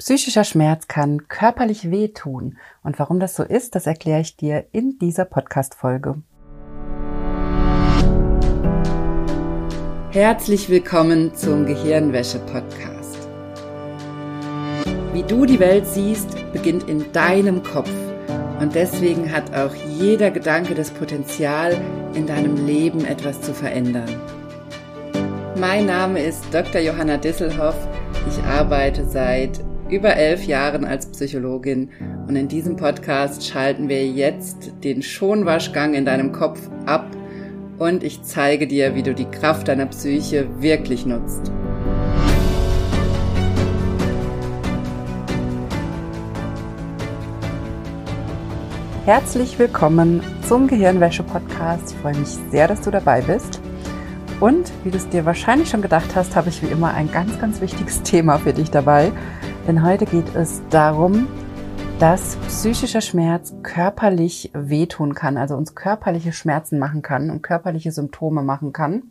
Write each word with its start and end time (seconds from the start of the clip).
Psychischer 0.00 0.44
Schmerz 0.44 0.88
kann 0.88 1.28
körperlich 1.28 1.90
wehtun. 1.90 2.56
Und 2.82 2.98
warum 2.98 3.20
das 3.20 3.36
so 3.36 3.42
ist, 3.42 3.74
das 3.74 3.86
erkläre 3.86 4.22
ich 4.22 4.34
dir 4.34 4.64
in 4.72 4.98
dieser 4.98 5.26
Podcast-Folge. 5.26 6.22
Herzlich 10.10 10.70
willkommen 10.70 11.34
zum 11.34 11.66
Gehirnwäsche-Podcast. 11.66 13.18
Wie 15.12 15.22
du 15.22 15.44
die 15.44 15.60
Welt 15.60 15.86
siehst, 15.86 16.50
beginnt 16.54 16.88
in 16.88 17.12
deinem 17.12 17.62
Kopf. 17.62 17.92
Und 18.58 18.74
deswegen 18.74 19.30
hat 19.30 19.54
auch 19.54 19.74
jeder 19.74 20.30
Gedanke 20.30 20.74
das 20.74 20.90
Potenzial, 20.90 21.76
in 22.14 22.26
deinem 22.26 22.66
Leben 22.66 23.04
etwas 23.04 23.42
zu 23.42 23.52
verändern. 23.52 24.08
Mein 25.58 25.84
Name 25.84 26.22
ist 26.22 26.42
Dr. 26.50 26.80
Johanna 26.80 27.18
Disselhoff. 27.18 27.76
Ich 28.26 28.42
arbeite 28.44 29.04
seit 29.04 29.60
über 29.90 30.14
elf 30.14 30.44
Jahren 30.44 30.84
als 30.84 31.06
Psychologin 31.06 31.90
und 32.28 32.36
in 32.36 32.46
diesem 32.46 32.76
Podcast 32.76 33.44
schalten 33.44 33.88
wir 33.88 34.06
jetzt 34.06 34.72
den 34.84 35.02
Schonwaschgang 35.02 35.94
in 35.94 36.04
deinem 36.04 36.30
Kopf 36.30 36.60
ab 36.86 37.10
und 37.78 38.04
ich 38.04 38.22
zeige 38.22 38.68
dir, 38.68 38.94
wie 38.94 39.02
du 39.02 39.14
die 39.14 39.24
Kraft 39.24 39.66
deiner 39.66 39.86
Psyche 39.86 40.46
wirklich 40.60 41.06
nutzt. 41.06 41.50
Herzlich 49.06 49.58
willkommen 49.58 50.22
zum 50.46 50.68
Gehirnwäsche-Podcast. 50.68 51.92
Ich 51.92 51.96
freue 51.96 52.16
mich 52.16 52.28
sehr, 52.52 52.68
dass 52.68 52.82
du 52.82 52.92
dabei 52.92 53.22
bist. 53.22 53.60
Und 54.38 54.70
wie 54.84 54.90
du 54.90 54.98
es 54.98 55.08
dir 55.08 55.24
wahrscheinlich 55.26 55.68
schon 55.68 55.82
gedacht 55.82 56.14
hast, 56.14 56.36
habe 56.36 56.48
ich 56.48 56.62
wie 56.62 56.68
immer 56.68 56.94
ein 56.94 57.10
ganz, 57.10 57.38
ganz 57.40 57.60
wichtiges 57.60 58.02
Thema 58.04 58.38
für 58.38 58.52
dich 58.52 58.70
dabei. 58.70 59.10
Denn 59.66 59.84
heute 59.84 60.06
geht 60.06 60.34
es 60.34 60.62
darum, 60.70 61.28
dass 61.98 62.36
psychischer 62.48 63.02
Schmerz 63.02 63.52
körperlich 63.62 64.50
wehtun 64.54 65.14
kann, 65.14 65.36
also 65.36 65.54
uns 65.54 65.74
körperliche 65.74 66.32
Schmerzen 66.32 66.78
machen 66.78 67.02
kann 67.02 67.30
und 67.30 67.42
körperliche 67.42 67.92
Symptome 67.92 68.42
machen 68.42 68.72
kann. 68.72 69.10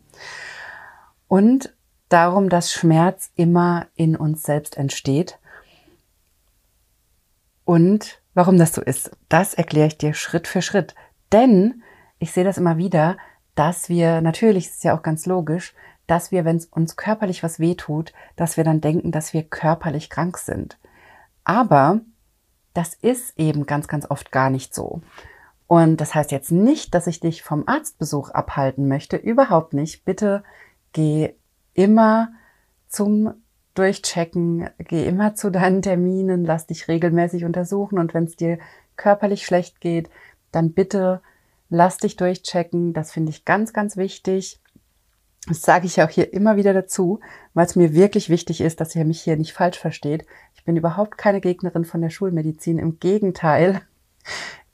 Und 1.28 1.72
darum, 2.08 2.48
dass 2.48 2.72
Schmerz 2.72 3.30
immer 3.36 3.86
in 3.94 4.16
uns 4.16 4.42
selbst 4.42 4.76
entsteht. 4.76 5.38
Und 7.64 8.20
warum 8.34 8.58
das 8.58 8.74
so 8.74 8.82
ist, 8.82 9.12
das 9.28 9.54
erkläre 9.54 9.86
ich 9.86 9.98
dir 9.98 10.12
Schritt 10.12 10.48
für 10.48 10.60
Schritt. 10.60 10.96
Denn 11.32 11.82
ich 12.18 12.32
sehe 12.32 12.44
das 12.44 12.58
immer 12.58 12.76
wieder, 12.76 13.16
dass 13.54 13.88
wir, 13.88 14.20
natürlich 14.20 14.66
ist 14.66 14.78
es 14.78 14.82
ja 14.82 14.96
auch 14.98 15.02
ganz 15.02 15.26
logisch, 15.26 15.74
dass 16.10 16.32
wir, 16.32 16.44
wenn 16.44 16.56
es 16.56 16.66
uns 16.66 16.96
körperlich 16.96 17.42
was 17.42 17.60
wehtut, 17.60 18.12
dass 18.36 18.56
wir 18.56 18.64
dann 18.64 18.80
denken, 18.80 19.12
dass 19.12 19.32
wir 19.32 19.44
körperlich 19.44 20.10
krank 20.10 20.38
sind. 20.38 20.78
Aber 21.44 22.00
das 22.74 22.94
ist 22.94 23.38
eben 23.38 23.66
ganz, 23.66 23.88
ganz 23.88 24.10
oft 24.10 24.32
gar 24.32 24.50
nicht 24.50 24.74
so. 24.74 25.02
Und 25.66 26.00
das 26.00 26.14
heißt 26.16 26.32
jetzt 26.32 26.50
nicht, 26.50 26.94
dass 26.94 27.06
ich 27.06 27.20
dich 27.20 27.42
vom 27.42 27.68
Arztbesuch 27.68 28.30
abhalten 28.30 28.88
möchte. 28.88 29.16
Überhaupt 29.16 29.72
nicht. 29.72 30.04
Bitte 30.04 30.42
geh 30.92 31.34
immer 31.74 32.32
zum 32.88 33.34
Durchchecken, 33.74 34.68
geh 34.78 35.06
immer 35.06 35.36
zu 35.36 35.50
deinen 35.50 35.80
Terminen, 35.80 36.44
lass 36.44 36.66
dich 36.66 36.88
regelmäßig 36.88 37.44
untersuchen 37.44 38.00
und 38.00 38.14
wenn 38.14 38.24
es 38.24 38.34
dir 38.34 38.58
körperlich 38.96 39.46
schlecht 39.46 39.80
geht, 39.80 40.10
dann 40.50 40.72
bitte 40.72 41.22
lass 41.68 41.98
dich 41.98 42.16
durchchecken. 42.16 42.92
Das 42.92 43.12
finde 43.12 43.30
ich 43.30 43.44
ganz, 43.44 43.72
ganz 43.72 43.96
wichtig. 43.96 44.60
Das 45.46 45.62
sage 45.62 45.86
ich 45.86 46.02
auch 46.02 46.10
hier 46.10 46.32
immer 46.32 46.56
wieder 46.56 46.74
dazu, 46.74 47.20
weil 47.54 47.66
es 47.66 47.76
mir 47.76 47.94
wirklich 47.94 48.28
wichtig 48.28 48.60
ist, 48.60 48.80
dass 48.80 48.94
ihr 48.94 49.04
mich 49.04 49.22
hier 49.22 49.36
nicht 49.36 49.52
falsch 49.52 49.78
versteht. 49.78 50.26
Ich 50.54 50.64
bin 50.64 50.76
überhaupt 50.76 51.16
keine 51.16 51.40
Gegnerin 51.40 51.84
von 51.84 52.02
der 52.02 52.10
Schulmedizin. 52.10 52.78
Im 52.78 52.98
Gegenteil, 52.98 53.80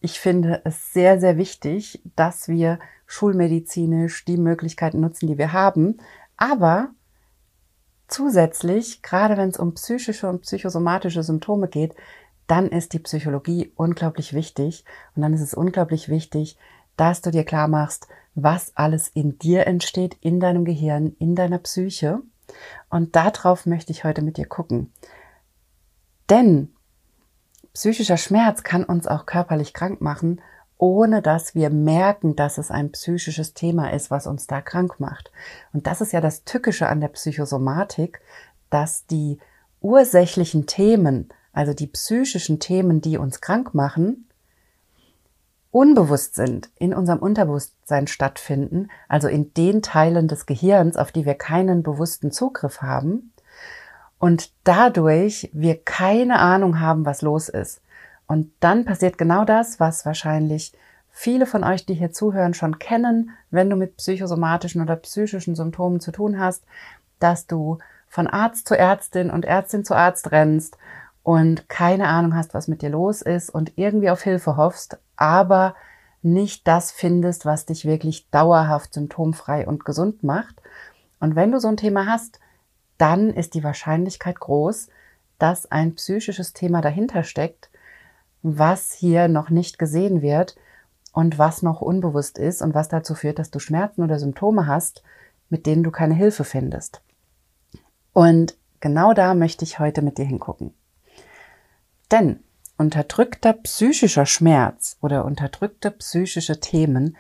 ich 0.01 0.19
finde 0.19 0.63
es 0.65 0.93
sehr, 0.93 1.21
sehr 1.21 1.37
wichtig, 1.37 2.03
dass 2.17 2.49
wir 2.49 2.81
schulmedizinisch 3.07 4.25
die 4.25 4.37
Möglichkeiten 4.37 5.01
nutzen, 5.01 5.29
die 5.29 5.39
wir 5.39 5.53
haben. 5.53 5.99
Aber 6.37 6.91
zusätzlich, 8.09 9.03
gerade 9.03 9.37
wenn 9.37 9.51
es 9.51 9.59
um 9.59 9.75
psychische 9.75 10.29
und 10.29 10.43
psychosomatische 10.43 11.23
Symptome 11.23 11.69
geht, 11.69 11.95
dann 12.49 12.69
ist 12.69 12.93
die 12.93 12.99
Psychologie 12.99 13.73
unglaublich 13.77 14.33
wichtig. 14.33 14.85
Und 15.15 15.23
dann 15.23 15.33
ist 15.33 15.41
es 15.41 15.55
unglaublich 15.55 16.09
wichtig, 16.09 16.59
dass 16.97 17.21
du 17.23 17.31
dir 17.31 17.45
klar 17.45 17.69
machst, 17.69 18.09
was 18.37 18.71
alles 18.77 19.09
in 19.09 19.39
dir 19.39 19.67
entsteht, 19.67 20.17
in 20.21 20.39
deinem 20.39 20.65
Gehirn, 20.65 21.17
in 21.19 21.35
deiner 21.35 21.59
Psyche. 21.59 22.21
Und 22.91 23.17
darauf 23.17 23.67
möchte 23.67 23.91
ich 23.91 24.05
heute 24.05 24.23
mit 24.23 24.37
dir 24.37 24.47
gucken. 24.47 24.93
Denn 26.31 26.69
psychischer 27.73 28.19
Schmerz 28.19 28.63
kann 28.63 28.85
uns 28.85 29.07
auch 29.07 29.27
körperlich 29.27 29.73
krank 29.73 30.01
machen, 30.01 30.43
ohne 30.79 31.23
dass 31.23 31.55
wir 31.55 31.71
merken, 31.71 32.37
dass 32.37 32.59
es 32.59 32.71
ein 32.71 32.93
psychisches 32.93 33.55
Thema 33.55 33.93
ist, 33.93 34.11
was 34.11 34.27
uns 34.27 34.47
da 34.47 34.61
krank 34.61 35.01
macht. 35.01 35.33
Und 35.73 35.87
das 35.87 36.03
ist 36.03 36.13
ja 36.13 36.21
das 36.21 36.45
Tückische 36.45 36.89
an 36.89 37.01
der 37.01 37.09
Psychosomatik, 37.09 38.21
dass 38.69 39.07
die 39.07 39.39
ursächlichen 39.81 40.67
Themen, 40.67 41.31
also 41.55 41.73
die 41.73 41.87
psychischen 41.87 42.61
Themen, 42.61 43.01
die 43.01 43.17
uns 43.17 43.41
krank 43.41 43.75
machen, 43.75 44.29
unbewusst 45.77 46.35
sind, 46.35 46.71
in 46.79 46.95
unserem 46.95 47.19
Unterbewusstsein 47.19 48.07
stattfinden, 48.07 48.89
also 49.11 49.29
in 49.29 49.53
den 49.53 49.83
Teilen 49.83 50.27
des 50.27 50.47
Gehirns, 50.47 50.97
auf 50.97 51.13
die 51.13 51.27
wir 51.27 51.35
keinen 51.35 51.83
bewussten 51.83 52.33
Zugriff 52.33 52.81
haben 52.81 53.35
und 54.19 54.53
dadurch 54.65 55.51
wir 55.53 55.77
keine 55.85 56.39
Ahnung 56.39 56.81
haben, 56.81 57.05
was 57.05 57.21
los 57.21 57.51
ist. 57.51 57.83
Und 58.27 58.53
dann 58.61 58.87
passiert 58.87 59.19
genau 59.19 59.45
das, 59.45 59.79
was 59.79 60.07
wahrscheinlich 60.07 60.73
viele 61.11 61.45
von 61.45 61.63
euch, 61.63 61.85
die 61.85 61.93
hier 61.93 62.11
zuhören, 62.11 62.55
schon 62.55 62.79
kennen, 62.79 63.33
wenn 63.51 63.69
du 63.69 63.77
mit 63.77 63.99
psychosomatischen 63.99 64.81
oder 64.81 64.97
psychischen 64.97 65.55
Symptomen 65.57 66.01
zu 66.01 66.11
tun 66.11 66.41
hast, 66.41 66.65
dass 67.19 67.47
du 67.47 67.77
von 68.09 68.29
Arzt 68.29 68.67
zu 68.67 68.79
Ärztin 68.79 69.31
und 69.31 69.45
Ärztin 69.45 69.85
zu 69.85 69.95
Arzt 69.95 70.33
rennst 70.33 70.79
und 71.27 71.69
keine 71.69 72.07
Ahnung 72.07 72.37
hast, 72.37 72.55
was 72.55 72.69
mit 72.69 72.83
dir 72.83 72.89
los 72.89 73.21
ist 73.21 73.51
und 73.51 73.73
irgendwie 73.75 74.11
auf 74.11 74.23
Hilfe 74.23 74.57
hoffst, 74.57 75.01
aber 75.17 75.75
nicht 76.23 76.69
das 76.69 76.93
findest, 76.93 77.45
was 77.45 77.67
dich 77.67 77.85
wirklich 77.85 78.31
dauerhaft 78.31 78.95
symptomfrei 78.95 79.67
und 79.67 79.85
gesund 79.85 80.23
macht. 80.23 80.63
Und 81.19 81.35
wenn 81.35 81.51
du 81.51 81.59
so 81.59 81.67
ein 81.67 81.77
Thema 81.77 82.07
hast, 82.07 82.39
dann 82.97 83.31
ist 83.31 83.55
die 83.55 83.65
Wahrscheinlichkeit 83.65 84.39
groß, 84.39 84.87
dass 85.41 85.69
ein 85.69 85.97
psychisches 85.97 86.53
Thema 86.53 86.81
dahinter 86.81 87.25
steckt, 87.25 87.71
was 88.43 88.93
hier 88.93 89.27
noch 89.27 89.51
nicht 89.51 89.81
gesehen 89.81 90.23
wird 90.23 90.55
und 91.13 91.41
was 91.41 91.61
noch 91.61 91.81
unbewusst 91.81 92.39
ist 92.39 92.63
und 92.63 92.73
was 92.73 92.87
dazu 92.87 93.17
führt, 93.17 93.41
dass 93.41 93.51
du 93.51 93.59
Schmerzen 93.59 94.05
oder 94.05 94.21
Symptome 94.21 94.69
hast, 94.69 95.03
mit 95.49 95.67
denen 95.67 95.83
du 95.83 95.91
keine 95.91 96.15
Hilfe 96.15 96.45
findest. 96.45 97.03
Und 98.13 98.57
genau 98.79 99.13
da 99.13 99.35
möchte 99.35 99.65
ich 99.65 99.81
heute 99.81 100.03
mit 100.03 100.19
dir 100.19 100.25
hingucken. 100.25 100.73
Denn 102.11 102.41
unterdrückter 102.79 103.53
psychischer 103.53 104.27
Schmerz 104.27 104.97
oder 105.01 105.25
unterdrückte 105.25 105.91
psychische 105.91 106.61
Themen, 106.61 107.17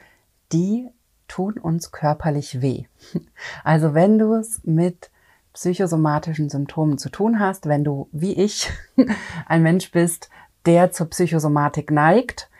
die 0.52 0.88
tun 1.28 1.58
uns 1.58 1.90
körperlich 1.90 2.60
weh. 2.60 2.84
Also 3.64 3.94
wenn 3.94 4.18
du 4.18 4.34
es 4.34 4.60
mit 4.64 5.10
psychosomatischen 5.52 6.50
Symptomen 6.50 6.98
zu 6.98 7.08
tun 7.08 7.40
hast, 7.40 7.66
wenn 7.66 7.82
du 7.82 8.08
wie 8.12 8.34
ich 8.34 8.70
ein 9.46 9.62
Mensch 9.62 9.90
bist, 9.90 10.28
der 10.66 10.92
zur 10.92 11.08
Psychosomatik 11.10 11.90
neigt, 11.90 12.50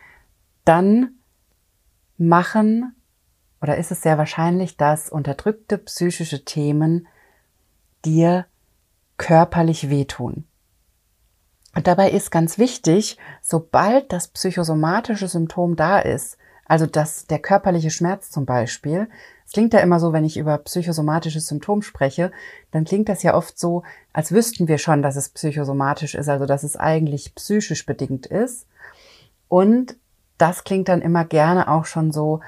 dann 0.65 1.17
machen 2.17 2.95
oder 3.61 3.77
ist 3.77 3.91
es 3.91 4.03
sehr 4.03 4.19
wahrscheinlich, 4.19 4.77
dass 4.77 5.11
unterdrückte 5.11 5.79
psychische 5.79 6.45
Themen 6.45 7.07
dir 8.05 8.47
körperlich 9.17 9.91
wehtun. 9.91 10.45
Und 11.77 11.87
dabei 11.87 12.11
ist 12.11 12.31
ganz 12.31 12.57
wichtig, 12.57 13.19
sobald 13.43 14.11
das 14.11 14.29
psychosomatische 14.29 15.29
Symptom 15.29 15.77
da 15.77 15.99
ist, 15.99 16.39
also 16.65 16.87
das, 16.87 17.27
der 17.27 17.39
körperliche 17.39 17.91
Schmerz 17.91 18.31
zum 18.31 18.47
Beispiel, 18.47 19.11
es 19.45 19.53
klingt 19.53 19.75
ja 19.75 19.81
immer 19.81 20.01
so, 20.01 20.15
wenn 20.15 20.25
ich 20.25 20.39
über 20.39 20.57
psychosomatisches 20.57 21.47
Symptom 21.47 21.83
spreche, 21.83 22.33
dann 22.71 22.87
klingt 22.87 23.11
das 23.11 23.23
ja 23.23 23.35
oft 23.35 23.59
so, 23.59 23.83
als 24.15 24.33
wüssten 24.33 24.69
wir 24.69 24.79
schon, 24.79 25.03
dass 25.03 25.17
es 25.17 25.29
psychosomatisch 25.29 26.15
ist, 26.15 26.31
also 26.31 26.47
dass 26.47 26.63
es 26.63 26.79
eigentlich 26.79 27.35
psychisch 27.35 27.85
bedingt 27.85 28.25
ist. 28.25 28.67
Und 29.47 29.97
das 30.39 30.65
klingt 30.65 30.89
dann 30.89 31.03
immer 31.03 31.27
gerne 31.27 31.71
auch 31.71 31.85
schon 31.85 32.11
so, 32.11 32.41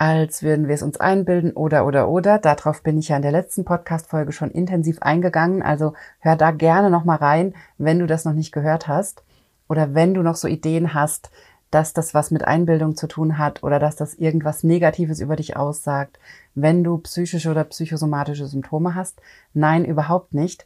als 0.00 0.44
würden 0.44 0.68
wir 0.68 0.76
es 0.76 0.82
uns 0.84 1.00
einbilden 1.00 1.50
oder 1.54 1.84
oder 1.84 2.08
oder. 2.08 2.38
Darauf 2.38 2.84
bin 2.84 2.98
ich 2.98 3.08
ja 3.08 3.16
in 3.16 3.22
der 3.22 3.32
letzten 3.32 3.64
Podcast-Folge 3.64 4.30
schon 4.30 4.52
intensiv 4.52 4.98
eingegangen. 5.00 5.60
Also 5.60 5.94
hör 6.20 6.36
da 6.36 6.52
gerne 6.52 6.88
nochmal 6.88 7.16
rein, 7.16 7.52
wenn 7.78 7.98
du 7.98 8.06
das 8.06 8.24
noch 8.24 8.32
nicht 8.32 8.52
gehört 8.52 8.86
hast. 8.86 9.24
Oder 9.68 9.94
wenn 9.94 10.14
du 10.14 10.22
noch 10.22 10.36
so 10.36 10.46
Ideen 10.46 10.94
hast, 10.94 11.32
dass 11.72 11.94
das 11.94 12.14
was 12.14 12.30
mit 12.30 12.46
Einbildung 12.46 12.94
zu 12.94 13.08
tun 13.08 13.38
hat 13.38 13.64
oder 13.64 13.80
dass 13.80 13.96
das 13.96 14.14
irgendwas 14.14 14.62
Negatives 14.62 15.18
über 15.18 15.34
dich 15.34 15.56
aussagt, 15.56 16.20
wenn 16.54 16.84
du 16.84 16.98
psychische 16.98 17.50
oder 17.50 17.64
psychosomatische 17.64 18.46
Symptome 18.46 18.94
hast. 18.94 19.20
Nein, 19.52 19.84
überhaupt 19.84 20.32
nicht. 20.32 20.64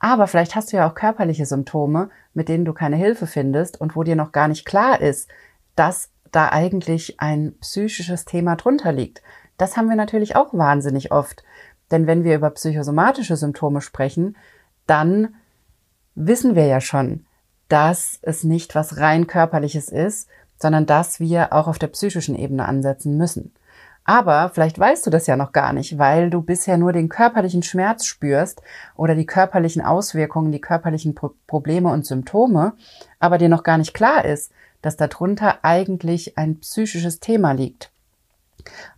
Aber 0.00 0.26
vielleicht 0.26 0.56
hast 0.56 0.72
du 0.72 0.78
ja 0.78 0.90
auch 0.90 0.96
körperliche 0.96 1.46
Symptome, 1.46 2.10
mit 2.34 2.48
denen 2.48 2.64
du 2.64 2.72
keine 2.72 2.96
Hilfe 2.96 3.28
findest 3.28 3.80
und 3.80 3.94
wo 3.94 4.02
dir 4.02 4.16
noch 4.16 4.32
gar 4.32 4.48
nicht 4.48 4.66
klar 4.66 5.00
ist, 5.00 5.30
dass 5.76 6.10
da 6.34 6.50
eigentlich 6.50 7.20
ein 7.20 7.54
psychisches 7.60 8.24
Thema 8.24 8.56
drunter 8.56 8.92
liegt. 8.92 9.22
Das 9.56 9.76
haben 9.76 9.88
wir 9.88 9.96
natürlich 9.96 10.36
auch 10.36 10.52
wahnsinnig 10.52 11.12
oft. 11.12 11.44
Denn 11.90 12.06
wenn 12.06 12.24
wir 12.24 12.34
über 12.34 12.50
psychosomatische 12.50 13.36
Symptome 13.36 13.80
sprechen, 13.80 14.36
dann 14.86 15.34
wissen 16.14 16.54
wir 16.54 16.66
ja 16.66 16.80
schon, 16.80 17.26
dass 17.68 18.18
es 18.22 18.44
nicht 18.44 18.74
was 18.74 18.98
rein 18.98 19.26
körperliches 19.26 19.88
ist, 19.88 20.28
sondern 20.56 20.86
dass 20.86 21.20
wir 21.20 21.52
auch 21.52 21.66
auf 21.66 21.78
der 21.78 21.88
psychischen 21.88 22.36
Ebene 22.36 22.66
ansetzen 22.66 23.16
müssen. 23.16 23.52
Aber 24.04 24.50
vielleicht 24.52 24.78
weißt 24.78 25.06
du 25.06 25.10
das 25.10 25.26
ja 25.26 25.36
noch 25.36 25.52
gar 25.52 25.72
nicht, 25.72 25.98
weil 25.98 26.28
du 26.28 26.42
bisher 26.42 26.76
nur 26.76 26.92
den 26.92 27.08
körperlichen 27.08 27.62
Schmerz 27.62 28.04
spürst 28.04 28.60
oder 28.96 29.14
die 29.14 29.24
körperlichen 29.24 29.82
Auswirkungen, 29.82 30.52
die 30.52 30.60
körperlichen 30.60 31.14
Pro 31.14 31.32
Probleme 31.46 31.90
und 31.90 32.04
Symptome, 32.04 32.74
aber 33.18 33.38
dir 33.38 33.48
noch 33.48 33.62
gar 33.62 33.78
nicht 33.78 33.94
klar 33.94 34.24
ist, 34.24 34.52
dass 34.84 34.96
darunter 34.96 35.60
eigentlich 35.62 36.36
ein 36.36 36.60
psychisches 36.60 37.18
Thema 37.18 37.52
liegt. 37.52 37.90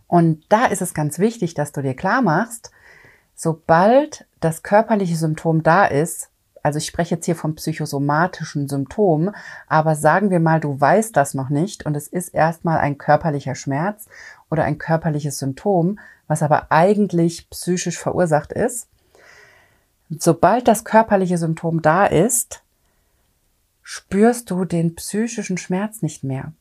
Und 0.07 0.43
da 0.49 0.65
ist 0.65 0.81
es 0.81 0.93
ganz 0.93 1.17
wichtig, 1.17 1.53
dass 1.53 1.71
du 1.71 1.81
dir 1.81 1.93
klar 1.93 2.21
machst, 2.21 2.71
sobald 3.35 4.25
das 4.41 4.63
körperliche 4.63 5.15
Symptom 5.15 5.63
da 5.63 5.85
ist, 5.85 6.29
also 6.61 6.77
ich 6.77 6.85
spreche 6.85 7.15
jetzt 7.15 7.25
hier 7.25 7.37
vom 7.37 7.55
psychosomatischen 7.55 8.67
Symptom, 8.67 9.33
aber 9.67 9.95
sagen 9.95 10.29
wir 10.29 10.41
mal, 10.41 10.59
du 10.59 10.79
weißt 10.79 11.15
das 11.15 11.33
noch 11.33 11.47
nicht 11.47 11.85
und 11.85 11.95
es 11.95 12.07
ist 12.07 12.29
erstmal 12.29 12.79
ein 12.79 12.97
körperlicher 12.97 13.55
Schmerz 13.55 14.07
oder 14.51 14.65
ein 14.65 14.77
körperliches 14.77 15.39
Symptom, 15.39 15.99
was 16.27 16.43
aber 16.43 16.67
eigentlich 16.69 17.49
psychisch 17.49 17.97
verursacht 17.97 18.51
ist. 18.51 18.89
Sobald 20.09 20.67
das 20.67 20.83
körperliche 20.83 21.37
Symptom 21.37 21.81
da 21.81 22.05
ist, 22.05 22.63
spürst 23.89 24.51
du 24.51 24.65
den 24.65 24.95
psychischen 24.95 25.57
Schmerz 25.57 26.01
nicht 26.01 26.21
mehr. 26.21 26.51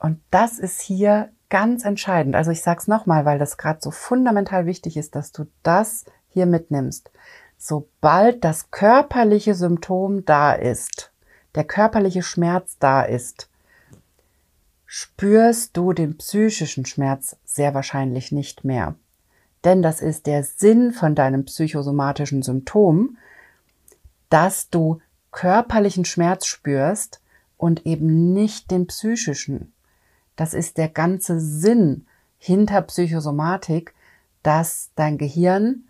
Und 0.00 0.20
das 0.32 0.58
ist 0.58 0.80
hier 0.80 1.30
ganz 1.48 1.84
entscheidend. 1.84 2.34
Also 2.34 2.50
ich 2.50 2.62
sage 2.62 2.80
es 2.80 2.88
nochmal, 2.88 3.24
weil 3.24 3.38
das 3.38 3.58
gerade 3.58 3.78
so 3.80 3.92
fundamental 3.92 4.66
wichtig 4.66 4.96
ist, 4.96 5.14
dass 5.14 5.30
du 5.30 5.46
das 5.62 6.04
hier 6.30 6.46
mitnimmst. 6.46 7.12
Sobald 7.58 8.42
das 8.42 8.72
körperliche 8.72 9.54
Symptom 9.54 10.24
da 10.24 10.52
ist, 10.52 11.12
der 11.54 11.62
körperliche 11.62 12.24
Schmerz 12.24 12.76
da 12.80 13.02
ist, 13.02 13.48
spürst 14.84 15.76
du 15.76 15.92
den 15.92 16.18
psychischen 16.18 16.86
Schmerz 16.86 17.36
sehr 17.44 17.72
wahrscheinlich 17.72 18.32
nicht 18.32 18.64
mehr. 18.64 18.96
Denn 19.62 19.80
das 19.80 20.00
ist 20.00 20.26
der 20.26 20.42
Sinn 20.42 20.90
von 20.90 21.14
deinem 21.14 21.44
psychosomatischen 21.44 22.42
Symptom, 22.42 23.16
dass 24.28 24.70
du 24.70 25.00
körperlichen 25.34 26.04
Schmerz 26.04 26.46
spürst 26.46 27.20
und 27.56 27.86
eben 27.86 28.32
nicht 28.32 28.70
den 28.70 28.86
psychischen. 28.86 29.72
Das 30.36 30.54
ist 30.54 30.78
der 30.78 30.88
ganze 30.88 31.40
Sinn 31.40 32.06
hinter 32.38 32.80
Psychosomatik, 32.82 33.94
dass 34.44 34.90
dein 34.94 35.18
Gehirn 35.18 35.88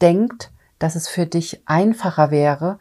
denkt, 0.00 0.50
dass 0.80 0.96
es 0.96 1.06
für 1.06 1.24
dich 1.24 1.62
einfacher 1.66 2.32
wäre, 2.32 2.80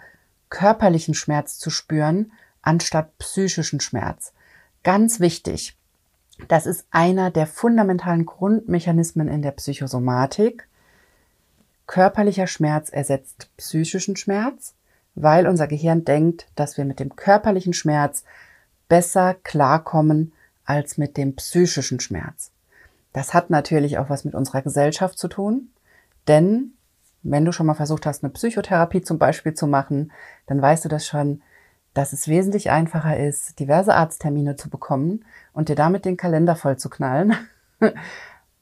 körperlichen 0.50 1.14
Schmerz 1.14 1.60
zu 1.60 1.70
spüren, 1.70 2.32
anstatt 2.64 3.16
psychischen 3.20 3.80
Schmerz. 3.80 4.34
Ganz 4.82 5.20
wichtig. 5.20 5.78
Das 6.48 6.66
ist 6.66 6.88
einer 6.90 7.30
der 7.30 7.46
fundamentalen 7.46 8.26
Grundmechanismen 8.26 9.28
in 9.28 9.44
der 9.44 9.52
Psychosomatik. 9.52 10.68
Körperlicher 11.86 12.48
Schmerz 12.48 12.90
ersetzt 12.90 13.52
psychischen 13.58 14.16
Schmerz, 14.16 14.74
weil 15.22 15.48
unser 15.48 15.68
Gehirn 15.68 16.06
denkt, 16.06 16.48
dass 16.56 16.78
wir 16.78 16.86
mit 16.86 17.00
dem 17.00 17.16
körperlichen 17.16 17.74
Schmerz 17.74 18.24
besser 18.88 19.36
klarkommen 19.44 20.32
als 20.66 20.98
mit 20.98 21.18
dem 21.18 21.36
psychischen 21.36 22.00
Schmerz. 22.00 22.52
Das 23.12 23.34
hat 23.34 23.50
natürlich 23.50 23.98
auch 23.98 24.10
was 24.10 24.24
mit 24.24 24.34
unserer 24.34 24.62
Gesellschaft 24.62 25.18
zu 25.18 25.28
tun, 25.28 25.70
denn 26.28 26.74
wenn 27.22 27.44
du 27.44 27.52
schon 27.52 27.66
mal 27.66 27.74
versucht 27.74 28.06
hast, 28.06 28.24
eine 28.24 28.32
Psychotherapie 28.32 29.02
zum 29.02 29.18
Beispiel 29.18 29.54
zu 29.54 29.68
machen, 29.68 30.12
dann 30.48 30.62
weißt 30.62 30.86
du 30.86 30.90
das 30.90 31.06
schon, 31.06 31.42
dass 31.94 32.14
es 32.14 32.30
wesentlich 32.30 32.70
einfacher 32.70 33.18
ist, 33.18 33.60
diverse 33.60 33.94
Arzttermine 33.94 34.56
zu 34.56 34.70
bekommen 34.70 35.26
und 35.52 35.68
dir 35.68 35.76
damit 35.76 36.06
den 36.06 36.16
Kalender 36.16 36.56
voll 36.56 36.78
zu 36.78 36.90
knallen, 36.90 37.34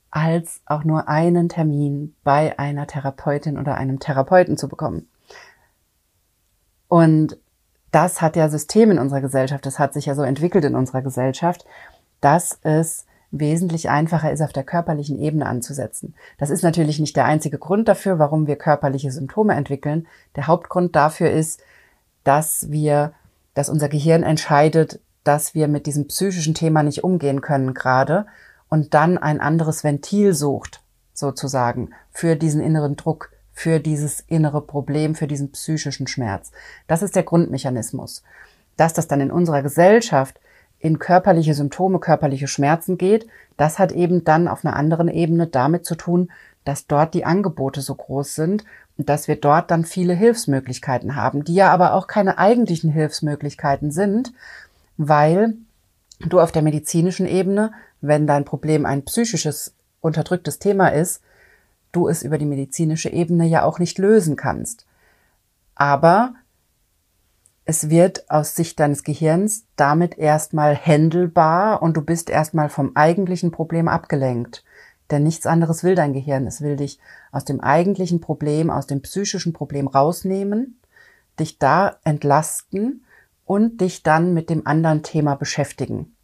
als 0.10 0.62
auch 0.66 0.84
nur 0.84 1.08
einen 1.08 1.50
Termin 1.50 2.16
bei 2.24 2.58
einer 2.58 2.88
Therapeutin 2.88 3.60
oder 3.60 3.76
einem 3.76 4.00
Therapeuten 4.00 4.58
zu 4.58 4.68
bekommen. 4.68 5.08
Und 6.88 7.38
das 7.92 8.22
hat 8.22 8.36
ja 8.36 8.50
System 8.50 8.92
in 8.92 9.00
unserer 9.00 9.22
Gesellschaft, 9.22 9.66
das 9.66 9.80
hat 9.80 9.94
sich 9.94 10.06
ja 10.06 10.16
so 10.16 10.22
entwickelt 10.22 10.66
in 10.66 10.76
unserer 10.76 11.02
Gesellschaft 11.02 11.66
dass 12.22 12.60
es 12.64 13.06
wesentlich 13.32 13.90
einfacher 13.90 14.32
ist, 14.32 14.42
auf 14.42 14.54
der 14.54 14.64
körperlichen 14.64 15.20
Ebene 15.20 15.46
anzusetzen. 15.46 16.16
Das 16.38 16.50
ist 16.50 16.64
natürlich 16.64 17.00
nicht 17.00 17.16
der 17.16 17.26
einzige 17.26 17.58
Grund 17.58 17.88
dafür, 17.88 18.20
warum 18.20 18.48
wir 18.48 18.56
körperliche 18.56 19.12
Symptome 19.12 19.54
entwickeln. 19.54 20.08
Der 20.36 20.48
Hauptgrund 20.48 20.96
dafür 20.96 21.30
ist, 21.30 21.62
dass 22.24 22.72
wir, 22.72 23.14
dass 23.54 23.70
unser 23.70 23.90
Gehirn 23.90 24.24
entscheidet, 24.24 25.02
dass 25.24 25.54
wir 25.54 25.68
mit 25.68 25.88
diesem 25.88 26.08
psychischen 26.08 26.54
Thema 26.54 26.84
nicht 26.84 27.04
umgehen 27.04 27.42
können 27.42 27.74
gerade 27.74 28.28
und 28.70 28.94
dann 28.94 29.18
ein 29.18 29.42
anderes 29.42 29.84
Ventil 29.84 30.34
sucht, 30.34 30.82
sozusagen, 31.14 31.90
für 32.12 32.38
diesen 32.38 32.62
inneren 32.62 32.96
Druck, 32.96 33.32
für 33.58 33.80
dieses 33.80 34.20
innere 34.20 34.62
Problem, 34.62 35.16
für 35.16 35.26
diesen 35.26 35.52
psychischen 35.52 36.06
Schmerz. 36.06 36.52
Das 36.86 37.02
ist 37.02 37.16
der 37.16 37.24
Grundmechanismus. 37.24 38.22
Dass 38.76 38.94
das 38.94 39.08
dann 39.08 39.20
in 39.20 39.32
unserer 39.32 39.64
Gesellschaft 39.64 40.40
in 40.78 41.00
körperliche 41.00 41.56
Symptome, 41.56 41.98
körperliche 41.98 42.48
Schmerzen 42.48 43.00
geht, 43.00 43.26
das 43.58 43.80
hat 43.80 43.92
eben 43.92 44.24
dann 44.24 44.48
auf 44.48 44.64
einer 44.64 44.76
anderen 44.76 45.08
Ebene 45.08 45.48
damit 45.48 45.88
zu 45.88 45.96
tun, 45.96 46.32
dass 46.66 46.86
dort 46.86 47.16
die 47.16 47.26
Angebote 47.26 47.82
so 47.82 47.96
groß 47.96 48.36
sind 48.36 48.64
und 48.96 49.10
dass 49.10 49.28
wir 49.28 49.38
dort 49.38 49.72
dann 49.72 49.86
viele 49.86 50.14
Hilfsmöglichkeiten 50.14 51.16
haben, 51.16 51.44
die 51.44 51.56
ja 51.56 51.72
aber 51.72 51.96
auch 51.96 52.06
keine 52.06 52.38
eigentlichen 52.38 52.92
Hilfsmöglichkeiten 52.92 53.90
sind, 53.90 54.34
weil 54.98 55.56
du 56.20 56.40
auf 56.40 56.52
der 56.52 56.62
medizinischen 56.62 57.26
Ebene, 57.26 57.72
wenn 58.02 58.28
dein 58.28 58.46
Problem 58.46 58.86
ein 58.86 59.04
psychisches, 59.04 59.74
unterdrücktes 60.00 60.60
Thema 60.60 60.90
ist, 60.90 61.24
du 61.92 62.08
es 62.08 62.24
über 62.24 62.38
die 62.38 62.46
medizinische 62.46 63.10
Ebene 63.10 63.46
ja 63.46 63.64
auch 63.64 63.80
nicht 63.80 63.98
lösen 63.98 64.36
kannst. 64.36 64.86
Aber 65.76 66.34
es 67.66 67.90
wird 67.90 68.30
aus 68.30 68.56
Sicht 68.56 68.80
deines 68.80 69.04
Gehirns 69.04 69.66
damit 69.76 70.18
erstmal 70.18 70.76
händelbar 70.76 71.82
und 71.82 71.98
du 71.98 72.02
bist 72.02 72.30
erstmal 72.30 72.70
vom 72.70 72.96
eigentlichen 72.96 73.52
Problem 73.52 73.88
abgelenkt. 73.88 74.64
Denn 75.12 75.24
nichts 75.24 75.46
anderes 75.46 75.84
will 75.84 75.96
dein 75.96 76.14
Gehirn. 76.14 76.48
Es 76.48 76.62
will 76.62 76.76
dich 76.76 77.00
aus 77.32 77.46
dem 77.46 77.60
eigentlichen 77.62 78.22
Problem, 78.22 78.70
aus 78.70 78.88
dem 78.88 79.02
psychischen 79.02 79.54
Problem 79.54 79.88
rausnehmen, 79.88 80.80
dich 81.40 81.60
da 81.60 81.98
entlasten 82.04 83.06
und 83.46 83.82
dich 83.82 84.04
dann 84.04 84.34
mit 84.34 84.50
dem 84.50 84.66
anderen 84.66 85.04
Thema 85.04 85.36
beschäftigen. 85.36 86.16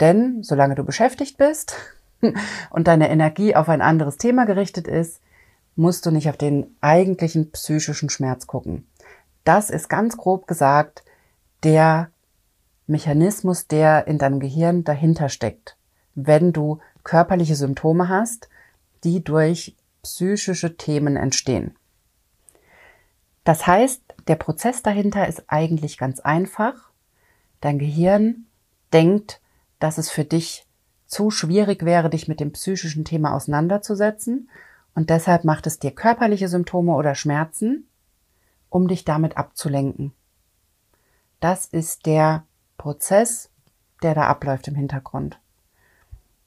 Denn 0.00 0.42
solange 0.42 0.74
du 0.74 0.84
beschäftigt 0.84 1.36
bist 1.38 1.76
und 2.70 2.86
deine 2.86 3.10
Energie 3.10 3.54
auf 3.54 3.68
ein 3.68 3.82
anderes 3.82 4.16
Thema 4.16 4.46
gerichtet 4.46 4.88
ist, 4.88 5.20
musst 5.74 6.06
du 6.06 6.10
nicht 6.10 6.28
auf 6.28 6.36
den 6.36 6.74
eigentlichen 6.80 7.50
psychischen 7.50 8.08
Schmerz 8.08 8.46
gucken. 8.46 8.86
Das 9.44 9.70
ist 9.70 9.88
ganz 9.88 10.16
grob 10.16 10.46
gesagt 10.46 11.04
der 11.62 12.10
Mechanismus, 12.86 13.66
der 13.66 14.06
in 14.06 14.18
deinem 14.18 14.40
Gehirn 14.40 14.84
dahinter 14.84 15.28
steckt. 15.28 15.76
Wenn 16.14 16.52
du 16.52 16.78
körperliche 17.04 17.54
Symptome 17.54 18.08
hast, 18.08 18.48
die 19.04 19.22
durch 19.22 19.76
psychische 20.02 20.76
Themen 20.76 21.16
entstehen. 21.16 21.76
Das 23.44 23.66
heißt, 23.66 24.02
der 24.26 24.36
Prozess 24.36 24.82
dahinter 24.82 25.28
ist 25.28 25.44
eigentlich 25.46 25.98
ganz 25.98 26.20
einfach. 26.20 26.90
Dein 27.60 27.78
Gehirn 27.78 28.46
denkt, 28.92 29.40
dass 29.78 29.98
es 29.98 30.10
für 30.10 30.24
dich 30.24 30.65
zu 31.06 31.30
schwierig 31.30 31.84
wäre, 31.84 32.10
dich 32.10 32.28
mit 32.28 32.40
dem 32.40 32.52
psychischen 32.52 33.04
Thema 33.04 33.34
auseinanderzusetzen 33.34 34.48
und 34.94 35.10
deshalb 35.10 35.44
macht 35.44 35.66
es 35.66 35.78
dir 35.78 35.90
körperliche 35.90 36.48
Symptome 36.48 36.94
oder 36.94 37.14
Schmerzen 37.14 37.88
um 38.68 38.88
dich 38.88 39.04
damit 39.04 39.36
abzulenken. 39.36 40.12
Das 41.40 41.66
ist 41.66 42.06
der 42.06 42.44
Prozess, 42.78 43.50
der 44.02 44.14
da 44.14 44.26
abläuft 44.26 44.68
im 44.68 44.74
Hintergrund. 44.74 45.40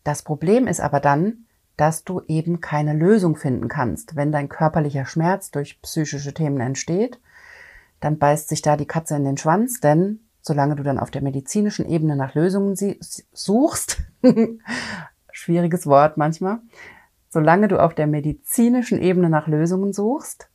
Das 0.03 0.23
Problem 0.23 0.67
ist 0.67 0.79
aber 0.79 0.99
dann, 0.99 1.45
dass 1.77 2.03
du 2.03 2.21
eben 2.27 2.59
keine 2.59 2.93
Lösung 2.93 3.35
finden 3.35 3.67
kannst. 3.67 4.15
Wenn 4.15 4.31
dein 4.31 4.49
körperlicher 4.49 5.05
Schmerz 5.05 5.51
durch 5.51 5.81
psychische 5.81 6.33
Themen 6.33 6.59
entsteht, 6.59 7.19
dann 7.99 8.17
beißt 8.17 8.49
sich 8.49 8.61
da 8.61 8.75
die 8.75 8.85
Katze 8.85 9.15
in 9.15 9.23
den 9.23 9.37
Schwanz, 9.37 9.79
denn 9.79 10.19
solange 10.41 10.75
du 10.75 10.83
dann 10.83 10.99
auf 10.99 11.11
der 11.11 11.21
medizinischen 11.21 11.87
Ebene 11.87 12.15
nach 12.15 12.35
Lösungen 12.35 12.75
suchst, 13.33 14.01
schwieriges 15.31 15.85
Wort 15.85 16.17
manchmal, 16.17 16.59
solange 17.29 17.67
du 17.67 17.81
auf 17.81 17.93
der 17.93 18.07
medizinischen 18.07 19.01
Ebene 19.01 19.29
nach 19.29 19.47
Lösungen 19.47 19.93
suchst, 19.93 20.49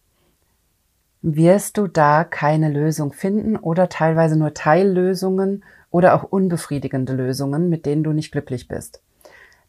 wirst 1.23 1.79
du 1.79 1.87
da 1.87 2.25
keine 2.25 2.69
Lösung 2.69 3.12
finden 3.12 3.57
oder 3.57 3.88
teilweise 3.88 4.37
nur 4.37 4.53
Teillösungen 4.53 5.64
oder 5.91 6.14
auch 6.14 6.25
unbefriedigende 6.25 7.14
Lösungen, 7.14 7.71
mit 7.71 7.87
denen 7.87 8.05
du 8.05 8.12
nicht 8.12 8.33
glücklich 8.33 8.69
bist. 8.69 9.00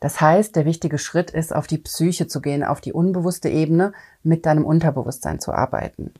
Das 0.02 0.20
heißt, 0.20 0.56
der 0.56 0.66
wichtige 0.66 0.98
Schritt 0.98 1.32
ist, 1.32 1.56
auf 1.56 1.68
die 1.68 1.78
Psyche 1.78 2.28
zu 2.28 2.42
gehen, 2.42 2.64
auf 2.64 2.82
die 2.82 2.92
unbewusste 2.92 3.50
Ebene 3.50 3.94
mit 4.24 4.46
deinem 4.46 4.66
Unterbewusstsein 4.66 5.40
zu 5.40 5.54
arbeiten. 5.54 6.14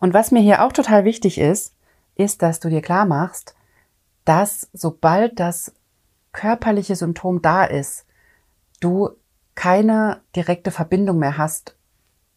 Und 0.00 0.14
was 0.14 0.30
mir 0.30 0.40
hier 0.40 0.64
auch 0.64 0.72
total 0.72 1.04
wichtig 1.04 1.38
ist, 1.38 1.74
ist, 2.20 2.42
dass 2.42 2.60
du 2.60 2.68
dir 2.68 2.82
klar 2.82 3.06
machst, 3.06 3.54
dass 4.24 4.68
sobald 4.72 5.40
das 5.40 5.72
körperliche 6.32 6.94
Symptom 6.94 7.42
da 7.42 7.64
ist, 7.64 8.06
du 8.80 9.10
keine 9.54 10.20
direkte 10.36 10.70
Verbindung 10.70 11.18
mehr 11.18 11.38
hast 11.38 11.76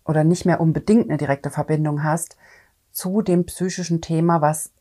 oder 0.05 0.23
nicht 0.23 0.45
mehr 0.45 0.59
unbedingt 0.59 1.09
eine 1.09 1.17
direkte 1.17 1.49
Verbindung 1.49 2.03
hast 2.03 2.37
zu 2.91 3.21
dem 3.21 3.45
psychischen 3.45 4.01
Thema, 4.01 4.41
was 4.41 4.71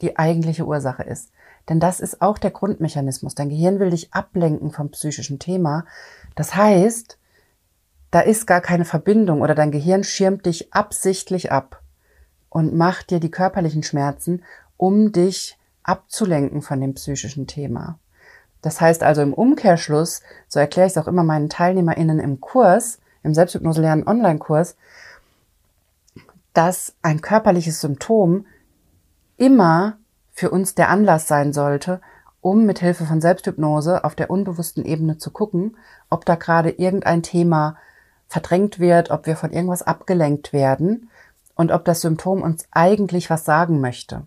die 0.00 0.16
eigentliche 0.16 0.66
Ursache 0.66 1.02
ist. 1.02 1.32
Denn 1.68 1.80
das 1.80 2.00
ist 2.00 2.22
auch 2.22 2.38
der 2.38 2.50
Grundmechanismus. 2.50 3.34
Dein 3.34 3.50
Gehirn 3.50 3.78
will 3.78 3.90
dich 3.90 4.14
ablenken 4.14 4.70
vom 4.70 4.90
psychischen 4.90 5.38
Thema. 5.38 5.84
Das 6.34 6.54
heißt, 6.54 7.18
da 8.10 8.20
ist 8.20 8.46
gar 8.46 8.60
keine 8.60 8.84
Verbindung 8.84 9.42
oder 9.42 9.54
dein 9.54 9.70
Gehirn 9.70 10.02
schirmt 10.04 10.46
dich 10.46 10.72
absichtlich 10.72 11.52
ab 11.52 11.82
und 12.50 12.74
macht 12.74 13.10
dir 13.10 13.20
die 13.20 13.30
körperlichen 13.30 13.82
Schmerzen, 13.82 14.42
um 14.76 15.12
dich 15.12 15.58
abzulenken 15.82 16.62
von 16.62 16.80
dem 16.80 16.94
psychischen 16.94 17.46
Thema. 17.46 17.98
Das 18.62 18.80
heißt 18.80 19.02
also 19.02 19.22
im 19.22 19.34
Umkehrschluss, 19.34 20.22
so 20.48 20.58
erkläre 20.58 20.86
ich 20.86 20.92
es 20.92 20.98
auch 20.98 21.08
immer 21.08 21.24
meinen 21.24 21.48
TeilnehmerInnen 21.48 22.18
im 22.18 22.40
Kurs, 22.40 22.98
im 23.22 23.34
Selbsthypnose 23.34 23.80
lernen 23.80 24.06
Online-Kurs, 24.06 24.76
dass 26.52 26.94
ein 27.02 27.20
körperliches 27.20 27.80
Symptom 27.80 28.46
immer 29.36 29.98
für 30.32 30.50
uns 30.50 30.74
der 30.74 30.88
Anlass 30.88 31.28
sein 31.28 31.52
sollte, 31.52 32.00
um 32.40 32.64
mit 32.64 32.80
Hilfe 32.80 33.04
von 33.04 33.20
Selbsthypnose 33.20 34.04
auf 34.04 34.14
der 34.14 34.30
unbewussten 34.30 34.84
Ebene 34.84 35.18
zu 35.18 35.30
gucken, 35.30 35.76
ob 36.10 36.24
da 36.24 36.34
gerade 36.34 36.70
irgendein 36.70 37.22
Thema 37.22 37.76
verdrängt 38.28 38.78
wird, 38.78 39.10
ob 39.10 39.26
wir 39.26 39.36
von 39.36 39.52
irgendwas 39.52 39.82
abgelenkt 39.82 40.52
werden 40.52 41.10
und 41.58 41.72
ob 41.72 41.84
das 41.84 42.00
Symptom 42.00 42.40
uns 42.40 42.66
eigentlich 42.70 43.28
was 43.28 43.44
sagen 43.44 43.80
möchte. 43.80 44.26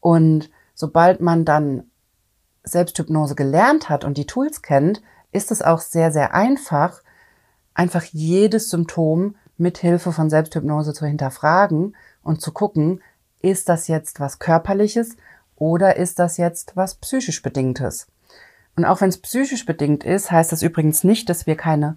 Und 0.00 0.48
sobald 0.72 1.20
man 1.20 1.44
dann 1.44 1.90
Selbsthypnose 2.62 3.34
gelernt 3.34 3.88
hat 3.88 4.04
und 4.04 4.16
die 4.16 4.26
Tools 4.26 4.62
kennt, 4.62 5.02
ist 5.32 5.50
es 5.50 5.60
auch 5.60 5.80
sehr, 5.80 6.12
sehr 6.12 6.34
einfach, 6.34 7.02
einfach 7.74 8.04
jedes 8.04 8.70
Symptom 8.70 9.34
mit 9.56 9.78
Hilfe 9.78 10.12
von 10.12 10.30
Selbsthypnose 10.30 10.94
zu 10.94 11.04
hinterfragen 11.04 11.96
und 12.22 12.40
zu 12.40 12.52
gucken, 12.52 13.02
ist 13.42 13.68
das 13.68 13.88
jetzt 13.88 14.20
was 14.20 14.38
körperliches 14.38 15.16
oder 15.56 15.96
ist 15.96 16.20
das 16.20 16.36
jetzt 16.36 16.76
was 16.76 16.94
psychisch 16.94 17.42
bedingtes? 17.42 18.06
Und 18.76 18.84
auch 18.84 19.00
wenn 19.00 19.08
es 19.08 19.18
psychisch 19.18 19.66
bedingt 19.66 20.04
ist, 20.04 20.30
heißt 20.30 20.52
das 20.52 20.62
übrigens 20.62 21.02
nicht, 21.02 21.28
dass 21.28 21.48
wir 21.48 21.56
keine 21.56 21.96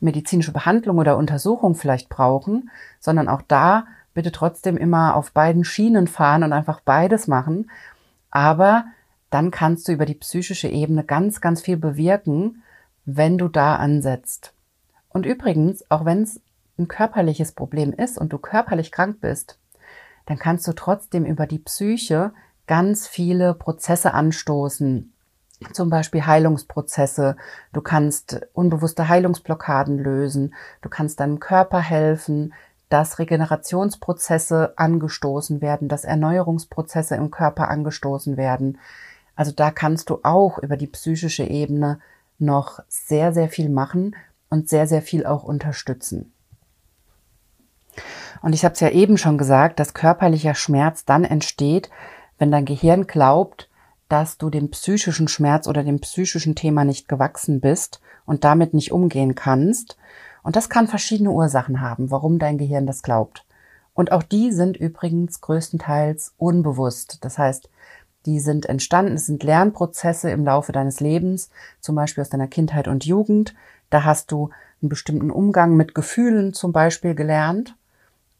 medizinische 0.00 0.52
Behandlung 0.52 0.98
oder 0.98 1.16
Untersuchung 1.16 1.74
vielleicht 1.74 2.08
brauchen, 2.08 2.70
sondern 2.98 3.28
auch 3.28 3.42
da 3.42 3.86
bitte 4.14 4.32
trotzdem 4.32 4.76
immer 4.76 5.14
auf 5.14 5.32
beiden 5.32 5.64
Schienen 5.64 6.06
fahren 6.06 6.42
und 6.42 6.52
einfach 6.52 6.80
beides 6.80 7.26
machen. 7.26 7.70
Aber 8.30 8.84
dann 9.30 9.50
kannst 9.50 9.86
du 9.88 9.92
über 9.92 10.06
die 10.06 10.14
psychische 10.14 10.68
Ebene 10.68 11.04
ganz, 11.04 11.40
ganz 11.40 11.62
viel 11.62 11.76
bewirken, 11.76 12.62
wenn 13.04 13.38
du 13.38 13.48
da 13.48 13.76
ansetzt. 13.76 14.52
Und 15.08 15.26
übrigens, 15.26 15.88
auch 15.90 16.04
wenn 16.04 16.22
es 16.22 16.40
ein 16.78 16.88
körperliches 16.88 17.52
Problem 17.52 17.92
ist 17.92 18.18
und 18.18 18.32
du 18.32 18.38
körperlich 18.38 18.90
krank 18.90 19.18
bist, 19.20 19.58
dann 20.26 20.38
kannst 20.38 20.66
du 20.66 20.72
trotzdem 20.72 21.24
über 21.24 21.46
die 21.46 21.58
Psyche 21.58 22.32
ganz 22.66 23.06
viele 23.06 23.54
Prozesse 23.54 24.14
anstoßen. 24.14 25.09
Zum 25.72 25.90
Beispiel 25.90 26.26
Heilungsprozesse. 26.26 27.36
Du 27.72 27.80
kannst 27.80 28.40
unbewusste 28.54 29.08
Heilungsblockaden 29.08 29.98
lösen. 29.98 30.54
Du 30.80 30.88
kannst 30.88 31.20
deinem 31.20 31.38
Körper 31.38 31.80
helfen, 31.80 32.54
dass 32.90 33.18
Regenerationsprozesse 33.18 34.74
angestoßen 34.76 35.60
werden, 35.62 35.88
dass 35.88 36.04
Erneuerungsprozesse 36.04 37.14
im 37.14 37.30
Körper 37.30 37.68
angestoßen 37.68 38.36
werden. 38.36 38.78
Also 39.36 39.52
da 39.52 39.70
kannst 39.70 40.10
du 40.10 40.18
auch 40.22 40.58
über 40.58 40.76
die 40.76 40.88
psychische 40.88 41.44
Ebene 41.44 42.00
noch 42.38 42.80
sehr, 42.88 43.32
sehr 43.32 43.48
viel 43.48 43.70
machen 43.70 44.16
und 44.50 44.68
sehr, 44.68 44.86
sehr 44.86 45.02
viel 45.02 45.24
auch 45.24 45.44
unterstützen. 45.44 46.32
Und 48.42 48.54
ich 48.54 48.64
habe 48.64 48.74
es 48.74 48.80
ja 48.80 48.88
eben 48.88 49.18
schon 49.18 49.38
gesagt, 49.38 49.78
dass 49.78 49.94
körperlicher 49.94 50.54
Schmerz 50.54 51.04
dann 51.04 51.24
entsteht, 51.24 51.90
wenn 52.38 52.50
dein 52.50 52.64
Gehirn 52.64 53.06
glaubt, 53.06 53.69
dass 54.10 54.38
du 54.38 54.50
dem 54.50 54.70
psychischen 54.70 55.28
Schmerz 55.28 55.68
oder 55.68 55.84
dem 55.84 56.00
psychischen 56.00 56.54
Thema 56.56 56.84
nicht 56.84 57.08
gewachsen 57.08 57.60
bist 57.60 58.00
und 58.26 58.44
damit 58.44 58.74
nicht 58.74 58.92
umgehen 58.92 59.34
kannst. 59.34 59.96
Und 60.42 60.56
das 60.56 60.68
kann 60.68 60.88
verschiedene 60.88 61.30
Ursachen 61.30 61.80
haben, 61.80 62.10
warum 62.10 62.38
dein 62.38 62.58
Gehirn 62.58 62.86
das 62.86 63.02
glaubt. 63.02 63.44
Und 63.94 64.10
auch 64.10 64.24
die 64.24 64.50
sind 64.50 64.76
übrigens 64.76 65.40
größtenteils 65.40 66.34
unbewusst. 66.38 67.18
Das 67.24 67.38
heißt, 67.38 67.68
die 68.26 68.40
sind 68.40 68.66
entstanden, 68.66 69.14
es 69.14 69.26
sind 69.26 69.44
Lernprozesse 69.44 70.30
im 70.30 70.44
Laufe 70.44 70.72
deines 70.72 71.00
Lebens, 71.00 71.48
zum 71.80 71.94
Beispiel 71.94 72.22
aus 72.22 72.30
deiner 72.30 72.48
Kindheit 72.48 72.88
und 72.88 73.04
Jugend. 73.04 73.54
Da 73.90 74.04
hast 74.04 74.32
du 74.32 74.50
einen 74.82 74.88
bestimmten 74.88 75.30
Umgang 75.30 75.76
mit 75.76 75.94
Gefühlen 75.94 76.52
zum 76.52 76.72
Beispiel 76.72 77.14
gelernt. 77.14 77.76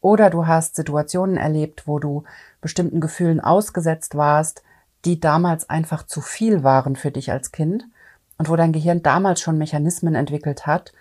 Oder 0.01 0.31
du 0.31 0.47
hast 0.47 0.75
Situationen 0.75 1.37
erlebt, 1.37 1.87
wo 1.87 1.99
du 1.99 2.25
bestimmten 2.61 3.01
Gefühlen 3.01 3.41
ausgesetzt 3.41 4.17
warst, 4.17 4.63
die 5.05 5.21
damals 5.21 5.69
einfach 5.71 6.05
zu 6.05 6.21
viel 6.21 6.63
waren 6.63 6.97
für 6.97 7.11
dich 7.11 7.31
als 7.31 7.53
Kind 7.53 7.85
und 8.39 8.49
wo 8.49 8.57
dein 8.57 8.73
Gehirn 8.73 9.03
damals 9.03 9.41
schon 9.41 9.59
Mechanismen 9.59 10.15
entwickelt 10.15 10.67
hat, 10.67 10.93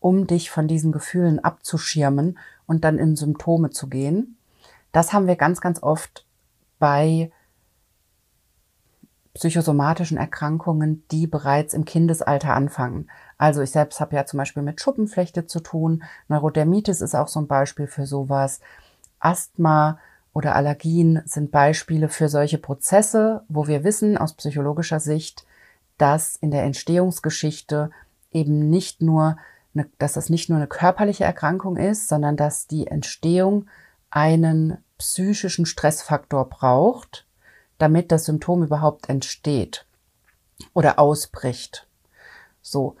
um 0.00 0.26
dich 0.26 0.50
von 0.50 0.68
diesen 0.68 0.92
Gefühlen 0.92 1.42
abzuschirmen 1.42 2.38
und 2.66 2.84
dann 2.84 2.98
in 2.98 3.16
Symptome 3.16 3.70
zu 3.70 3.88
gehen. 3.88 4.36
Das 4.92 5.12
haben 5.12 5.26
wir 5.26 5.36
ganz, 5.36 5.60
ganz 5.60 5.82
oft 5.82 6.24
bei 6.78 7.30
psychosomatischen 9.34 10.18
Erkrankungen, 10.18 11.04
die 11.10 11.26
bereits 11.26 11.74
im 11.74 11.84
Kindesalter 11.84 12.54
anfangen. 12.54 13.08
Also 13.36 13.62
ich 13.62 13.70
selbst 13.70 14.00
habe 14.00 14.16
ja 14.16 14.26
zum 14.26 14.38
Beispiel 14.38 14.62
mit 14.64 14.80
Schuppenflechte 14.80 15.46
zu 15.46 15.60
tun. 15.60 16.02
Neurodermitis 16.26 17.00
ist 17.00 17.14
auch 17.14 17.28
so 17.28 17.40
ein 17.40 17.46
Beispiel 17.46 17.86
für 17.86 18.06
sowas. 18.06 18.60
Asthma 19.20 19.98
oder 20.38 20.54
Allergien 20.54 21.20
sind 21.24 21.50
Beispiele 21.50 22.08
für 22.08 22.28
solche 22.28 22.58
Prozesse, 22.58 23.42
wo 23.48 23.66
wir 23.66 23.82
wissen 23.82 24.16
aus 24.16 24.34
psychologischer 24.34 25.00
Sicht, 25.00 25.44
dass 25.96 26.36
in 26.36 26.52
der 26.52 26.62
Entstehungsgeschichte 26.62 27.90
eben 28.30 28.70
nicht 28.70 29.02
nur, 29.02 29.36
eine, 29.74 29.90
dass 29.98 30.12
das 30.12 30.30
nicht 30.30 30.48
nur 30.48 30.58
eine 30.58 30.68
körperliche 30.68 31.24
Erkrankung 31.24 31.76
ist, 31.76 32.08
sondern 32.08 32.36
dass 32.36 32.68
die 32.68 32.86
Entstehung 32.86 33.66
einen 34.10 34.78
psychischen 34.96 35.66
Stressfaktor 35.66 36.48
braucht, 36.48 37.26
damit 37.78 38.12
das 38.12 38.26
Symptom 38.26 38.62
überhaupt 38.62 39.08
entsteht 39.08 39.86
oder 40.72 41.00
ausbricht. 41.00 41.88
So. 42.62 42.94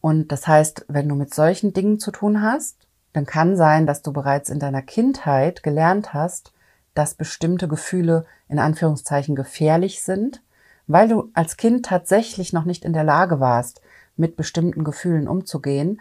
Und 0.00 0.30
das 0.30 0.46
heißt, 0.46 0.84
wenn 0.86 1.08
du 1.08 1.16
mit 1.16 1.34
solchen 1.34 1.72
Dingen 1.72 1.98
zu 1.98 2.12
tun 2.12 2.40
hast, 2.40 2.86
dann 3.14 3.26
kann 3.26 3.56
sein, 3.56 3.84
dass 3.84 4.02
du 4.02 4.12
bereits 4.12 4.48
in 4.48 4.60
deiner 4.60 4.82
Kindheit 4.82 5.64
gelernt 5.64 6.14
hast, 6.14 6.52
dass 6.94 7.14
bestimmte 7.14 7.68
Gefühle 7.68 8.26
in 8.48 8.58
Anführungszeichen 8.58 9.34
gefährlich 9.34 10.02
sind, 10.02 10.42
weil 10.86 11.08
du 11.08 11.30
als 11.34 11.56
Kind 11.56 11.86
tatsächlich 11.86 12.52
noch 12.52 12.64
nicht 12.64 12.84
in 12.84 12.92
der 12.92 13.04
Lage 13.04 13.40
warst, 13.40 13.80
mit 14.16 14.36
bestimmten 14.36 14.84
Gefühlen 14.84 15.28
umzugehen 15.28 16.00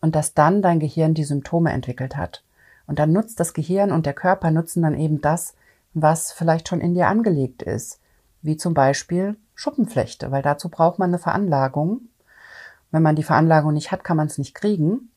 und 0.00 0.14
dass 0.14 0.34
dann 0.34 0.62
dein 0.62 0.80
Gehirn 0.80 1.14
die 1.14 1.24
Symptome 1.24 1.72
entwickelt 1.72 2.16
hat. 2.16 2.42
Und 2.86 2.98
dann 2.98 3.12
nutzt 3.12 3.38
das 3.38 3.54
Gehirn 3.54 3.92
und 3.92 4.04
der 4.06 4.14
Körper 4.14 4.50
nutzen 4.50 4.82
dann 4.82 4.98
eben 4.98 5.20
das, 5.20 5.54
was 5.94 6.32
vielleicht 6.32 6.68
schon 6.68 6.80
in 6.80 6.94
dir 6.94 7.06
angelegt 7.06 7.62
ist, 7.62 8.00
wie 8.42 8.56
zum 8.56 8.74
Beispiel 8.74 9.36
Schuppenflechte, 9.54 10.30
weil 10.30 10.42
dazu 10.42 10.68
braucht 10.68 10.98
man 10.98 11.10
eine 11.10 11.18
Veranlagung. 11.18 12.08
Wenn 12.90 13.02
man 13.02 13.14
die 13.14 13.22
Veranlagung 13.22 13.72
nicht 13.72 13.92
hat, 13.92 14.02
kann 14.02 14.16
man 14.16 14.26
es 14.26 14.38
nicht 14.38 14.54
kriegen. 14.54 15.10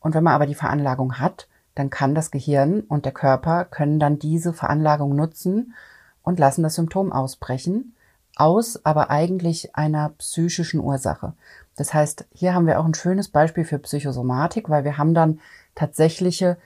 Und 0.00 0.14
wenn 0.14 0.24
man 0.24 0.34
aber 0.34 0.46
die 0.46 0.54
Veranlagung 0.54 1.18
hat, 1.18 1.48
dann 1.76 1.90
kann 1.90 2.14
das 2.14 2.32
Gehirn 2.32 2.80
und 2.80 3.04
der 3.04 3.12
Körper 3.12 3.64
können 3.66 4.00
dann 4.00 4.18
diese 4.18 4.52
Veranlagung 4.52 5.14
nutzen 5.14 5.74
und 6.22 6.40
lassen 6.40 6.64
das 6.64 6.74
Symptom 6.74 7.12
ausbrechen, 7.12 7.94
aus 8.34 8.84
aber 8.84 9.10
eigentlich 9.10 9.76
einer 9.76 10.08
psychischen 10.18 10.80
Ursache. 10.80 11.34
Das 11.76 11.94
heißt, 11.94 12.26
hier 12.32 12.54
haben 12.54 12.66
wir 12.66 12.80
auch 12.80 12.84
ein 12.86 12.94
schönes 12.94 13.28
Beispiel 13.28 13.64
für 13.64 13.78
Psychosomatik, 13.78 14.68
weil 14.70 14.84
wir 14.84 14.98
haben 14.98 15.14
dann 15.14 15.40
tatsächliche 15.74 16.56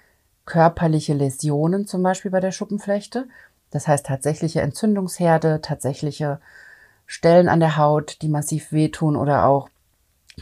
körperliche 0.47 1.15
Läsionen, 1.15 1.87
zum 1.87 2.03
Beispiel 2.03 2.31
bei 2.31 2.41
der 2.41 2.53
Schuppenflechte. 2.53 3.27
Das 3.71 3.89
heißt 3.89 4.07
tatsächliche 4.07 4.61
Entzündungsherde, 4.61 5.61
tatsächliche 5.61 6.41
Stellen 7.07 7.49
an 7.49 7.61
der 7.61 7.77
Haut, 7.77 8.23
die 8.23 8.29
massiv 8.29 8.71
wehtun 8.71 9.17
oder 9.17 9.47
auch 9.47 9.69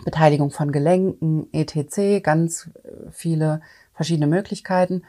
Beteiligung 0.05 0.51
von 0.51 0.73
Gelenken, 0.73 1.49
etc. 1.53 2.23
Ganz 2.23 2.71
viele 3.11 3.63
verschiedene 3.99 4.28
Möglichkeiten. 4.28 5.02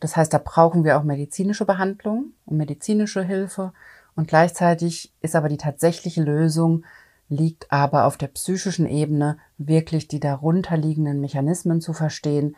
Das 0.00 0.18
heißt, 0.18 0.30
da 0.30 0.36
brauchen 0.36 0.84
wir 0.84 0.98
auch 0.98 1.02
medizinische 1.02 1.64
Behandlung 1.64 2.34
und 2.44 2.58
medizinische 2.58 3.22
Hilfe. 3.22 3.72
Und 4.16 4.28
gleichzeitig 4.28 5.14
ist 5.22 5.34
aber 5.34 5.48
die 5.48 5.56
tatsächliche 5.56 6.22
Lösung, 6.22 6.84
liegt 7.30 7.72
aber 7.72 8.04
auf 8.04 8.18
der 8.18 8.26
psychischen 8.26 8.86
Ebene, 8.86 9.38
wirklich 9.56 10.08
die 10.08 10.20
darunterliegenden 10.20 11.22
Mechanismen 11.22 11.80
zu 11.80 11.94
verstehen, 11.94 12.54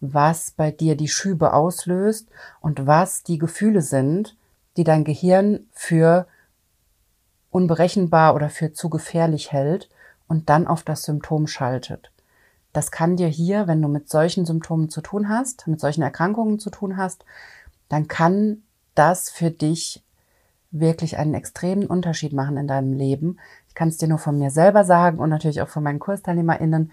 was 0.00 0.50
bei 0.50 0.70
dir 0.70 0.94
die 0.94 1.08
Schübe 1.08 1.54
auslöst 1.54 2.28
und 2.60 2.86
was 2.86 3.22
die 3.22 3.38
Gefühle 3.38 3.80
sind, 3.80 4.36
die 4.76 4.84
dein 4.84 5.04
Gehirn 5.04 5.60
für 5.72 6.26
unberechenbar 7.50 8.34
oder 8.34 8.50
für 8.50 8.74
zu 8.74 8.90
gefährlich 8.90 9.52
hält 9.52 9.88
und 10.28 10.50
dann 10.50 10.66
auf 10.66 10.82
das 10.82 11.04
Symptom 11.04 11.46
schaltet. 11.46 12.12
Das 12.72 12.90
kann 12.90 13.16
dir 13.16 13.28
hier, 13.28 13.66
wenn 13.66 13.82
du 13.82 13.88
mit 13.88 14.08
solchen 14.08 14.46
Symptomen 14.46 14.88
zu 14.90 15.00
tun 15.00 15.28
hast, 15.28 15.66
mit 15.66 15.80
solchen 15.80 16.02
Erkrankungen 16.02 16.58
zu 16.58 16.70
tun 16.70 16.96
hast, 16.96 17.24
dann 17.88 18.06
kann 18.08 18.62
das 18.94 19.30
für 19.30 19.50
dich 19.50 20.02
wirklich 20.70 21.18
einen 21.18 21.34
extremen 21.34 21.86
Unterschied 21.86 22.32
machen 22.32 22.56
in 22.56 22.68
deinem 22.68 22.92
Leben. 22.92 23.38
Ich 23.68 23.74
kann 23.74 23.88
es 23.88 23.96
dir 23.96 24.08
nur 24.08 24.18
von 24.18 24.38
mir 24.38 24.50
selber 24.50 24.84
sagen 24.84 25.18
und 25.18 25.30
natürlich 25.30 25.62
auch 25.62 25.68
von 25.68 25.82
meinen 25.82 25.98
KursteilnehmerInnen, 25.98 26.92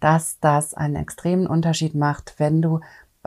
dass 0.00 0.38
das 0.40 0.74
einen 0.74 0.96
extremen 0.96 1.46
Unterschied 1.46 1.94
macht, 1.94 2.34
wenn 2.38 2.60
du 2.60 2.80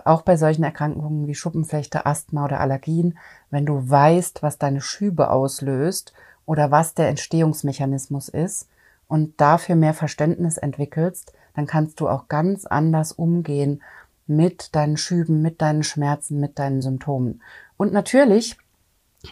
auch 0.05 0.21
bei 0.21 0.37
solchen 0.37 0.63
Erkrankungen 0.63 1.25
wie 1.25 1.33
Schuppenflechte, 1.33 2.05
Asthma 2.05 2.45
oder 2.45 2.59
Allergien, 2.59 3.17
wenn 3.49 3.65
du 3.65 3.89
weißt, 3.89 4.43
was 4.43 4.59
deine 4.59 4.81
Schübe 4.81 5.31
auslöst 5.31 6.13
oder 6.45 6.69
was 6.69 6.93
der 6.93 7.09
Entstehungsmechanismus 7.09 8.29
ist 8.29 8.67
und 9.07 9.41
dafür 9.41 9.75
mehr 9.75 9.95
Verständnis 9.95 10.57
entwickelst, 10.57 11.33
dann 11.57 11.65
kannst 11.65 11.99
du 11.99 12.07
auch 12.07 12.27
ganz 12.27 12.67
anders 12.67 13.11
umgehen 13.11 13.81
mit 14.27 14.75
deinen 14.75 14.95
Schüben, 14.95 15.41
mit 15.41 15.59
deinen 15.59 15.81
Schmerzen, 15.81 16.39
mit 16.39 16.59
deinen 16.59 16.83
Symptomen. 16.83 17.41
Und 17.77 17.91
natürlich 17.91 18.57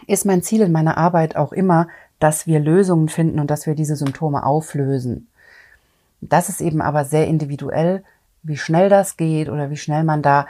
ist 0.07 0.25
mein 0.25 0.41
Ziel 0.41 0.61
in 0.61 0.71
meiner 0.71 0.97
Arbeit 0.97 1.35
auch 1.35 1.53
immer, 1.53 1.87
dass 2.17 2.47
wir 2.47 2.59
Lösungen 2.59 3.09
finden 3.09 3.39
und 3.39 3.51
dass 3.51 3.67
wir 3.67 3.75
diese 3.75 3.95
Symptome 3.95 4.43
auflösen. 4.43 5.27
Das 6.19 6.49
ist 6.49 6.61
eben 6.61 6.81
aber 6.81 7.05
sehr 7.05 7.27
individuell, 7.27 8.03
wie 8.41 8.57
schnell 8.57 8.89
das 8.89 9.17
geht 9.17 9.47
oder 9.47 9.69
wie 9.69 9.77
schnell 9.77 10.03
man 10.03 10.23
da 10.23 10.47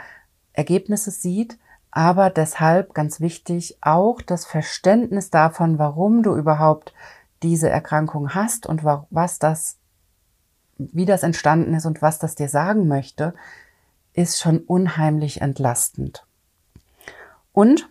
Ergebnisse 0.54 1.10
sieht. 1.10 1.58
Aber 1.90 2.30
deshalb 2.30 2.94
ganz 2.94 3.20
wichtig 3.20 3.76
auch 3.82 4.22
das 4.22 4.46
Verständnis 4.46 5.28
davon, 5.28 5.78
warum 5.78 6.22
du 6.22 6.34
überhaupt 6.36 6.94
diese 7.42 7.68
Erkrankung 7.68 8.34
hast 8.34 8.66
und 8.66 8.82
was 8.82 9.38
das, 9.38 9.76
wie 10.78 11.04
das 11.04 11.22
entstanden 11.22 11.74
ist 11.74 11.86
und 11.86 12.02
was 12.02 12.18
das 12.18 12.34
dir 12.34 12.48
sagen 12.48 12.88
möchte, 12.88 13.34
ist 14.12 14.40
schon 14.40 14.58
unheimlich 14.58 15.40
entlastend. 15.40 16.24
Und 17.52 17.88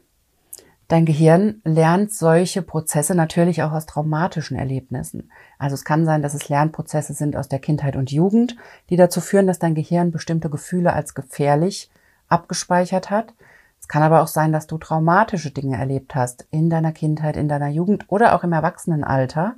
Dein 0.88 1.06
Gehirn 1.06 1.62
lernt 1.64 2.12
solche 2.12 2.62
Prozesse 2.62 3.16
natürlich 3.16 3.64
auch 3.64 3.72
aus 3.72 3.88
traumatischen 3.88 4.56
Erlebnissen. 4.56 5.32
Also 5.58 5.74
es 5.74 5.84
kann 5.84 6.06
sein, 6.06 6.22
dass 6.22 6.36
es 6.36 6.48
Lernprozesse 6.48 7.14
sind 7.14 7.36
aus 7.36 7.50
der 7.50 7.58
Kindheit 7.58 7.96
und 7.96 8.12
Jugend, 8.12 8.56
die 8.92 8.96
dazu 8.96 9.20
führen, 9.20 9.48
dass 9.48 9.58
dein 9.58 9.74
Gehirn 9.74 10.12
bestimmte 10.12 10.52
Gefühle 10.52 10.94
als 10.94 11.16
gefährlich 11.16 11.90
abgespeichert 12.28 13.10
hat. 13.10 13.34
Es 13.80 13.88
kann 13.88 14.04
aber 14.04 14.22
auch 14.22 14.28
sein, 14.28 14.52
dass 14.52 14.68
du 14.68 14.78
traumatische 14.78 15.50
Dinge 15.50 15.78
erlebt 15.78 16.14
hast 16.14 16.46
in 16.52 16.70
deiner 16.70 16.92
Kindheit, 16.92 17.36
in 17.36 17.48
deiner 17.48 17.70
Jugend 17.70 18.06
oder 18.10 18.36
auch 18.36 18.44
im 18.44 18.54
Erwachsenenalter 18.54 19.56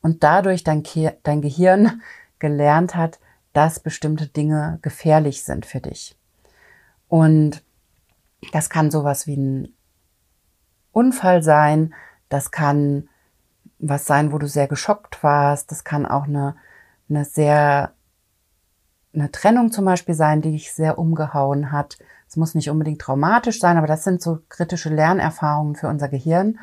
und 0.00 0.22
dadurch 0.22 0.64
dein, 0.64 0.82
Ke 0.82 1.14
dein 1.24 1.42
Gehirn 1.42 2.00
gelernt 2.40 2.96
hat, 2.96 3.20
dass 3.52 3.80
bestimmte 3.80 4.26
Dinge 4.26 4.78
gefährlich 4.82 5.44
sind 5.44 5.66
für 5.66 5.80
dich. 5.80 6.16
Und 7.08 7.62
das 8.52 8.70
kann 8.70 8.90
sowas 8.90 9.26
wie 9.26 9.36
ein 9.36 9.74
Unfall 10.92 11.42
sein, 11.42 11.94
das 12.28 12.50
kann 12.50 13.08
was 13.78 14.06
sein, 14.06 14.32
wo 14.32 14.38
du 14.38 14.46
sehr 14.46 14.68
geschockt 14.68 15.22
warst, 15.22 15.70
das 15.70 15.84
kann 15.84 16.06
auch 16.06 16.24
eine, 16.24 16.54
eine 17.08 17.24
sehr, 17.24 17.92
eine 19.14 19.30
Trennung 19.32 19.72
zum 19.72 19.84
Beispiel 19.84 20.14
sein, 20.14 20.42
die 20.42 20.52
dich 20.52 20.72
sehr 20.72 20.98
umgehauen 20.98 21.72
hat. 21.72 21.98
Es 22.28 22.36
muss 22.36 22.54
nicht 22.54 22.70
unbedingt 22.70 23.00
traumatisch 23.00 23.58
sein, 23.58 23.76
aber 23.76 23.86
das 23.86 24.04
sind 24.04 24.22
so 24.22 24.40
kritische 24.48 24.90
Lernerfahrungen 24.90 25.74
für 25.76 25.88
unser 25.88 26.08
Gehirn, 26.08 26.58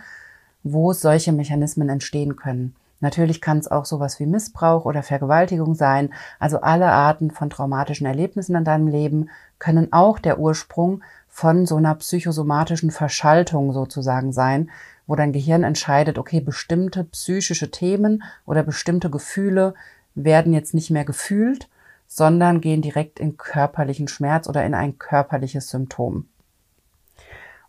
wo 0.63 0.93
solche 0.93 1.33
Mechanismen 1.33 1.89
entstehen 1.89 2.35
können. 2.35 2.75
Natürlich 2.99 3.41
kann 3.41 3.59
es 3.59 3.69
auch 3.69 3.85
sowas 3.85 4.19
wie 4.19 4.25
Missbrauch 4.25 4.85
oder 4.85 5.03
Vergewaltigung 5.03 5.75
sein. 5.75 6.13
Also 6.39 6.61
alle 6.61 6.87
Arten 6.87 7.31
von 7.31 7.49
traumatischen 7.49 8.07
Erlebnissen 8.07 8.55
in 8.55 8.63
deinem 8.63 8.87
Leben 8.87 9.29
können 9.59 9.93
auch 9.93 10.17
der 10.19 10.39
Ursprung 10.39 11.03
von 11.27 11.67
so 11.67 11.75
einer 11.75 11.93
psychosomatischen 11.95 12.89
Verschaltung 12.89 13.71
sozusagen 13.71 14.33
sein, 14.33 14.71
wo 15.05 15.15
dein 15.15 15.31
Gehirn 15.31 15.63
entscheidet, 15.63 16.17
okay, 16.17 16.41
bestimmte 16.41 17.03
psychische 17.03 17.69
Themen 17.69 18.23
oder 18.45 18.63
bestimmte 18.63 19.09
Gefühle 19.09 19.75
werden 20.15 20.51
jetzt 20.53 20.73
nicht 20.73 20.89
mehr 20.89 21.05
gefühlt, 21.05 21.69
sondern 22.07 22.61
gehen 22.61 22.81
direkt 22.81 23.19
in 23.19 23.37
körperlichen 23.37 24.07
Schmerz 24.07 24.47
oder 24.47 24.65
in 24.65 24.73
ein 24.73 24.97
körperliches 24.97 25.69
Symptom. 25.69 26.27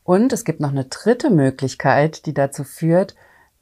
Und 0.04 0.32
es 0.32 0.44
gibt 0.46 0.60
noch 0.60 0.70
eine 0.70 0.86
dritte 0.86 1.28
Möglichkeit, 1.28 2.24
die 2.24 2.32
dazu 2.32 2.64
führt, 2.64 3.14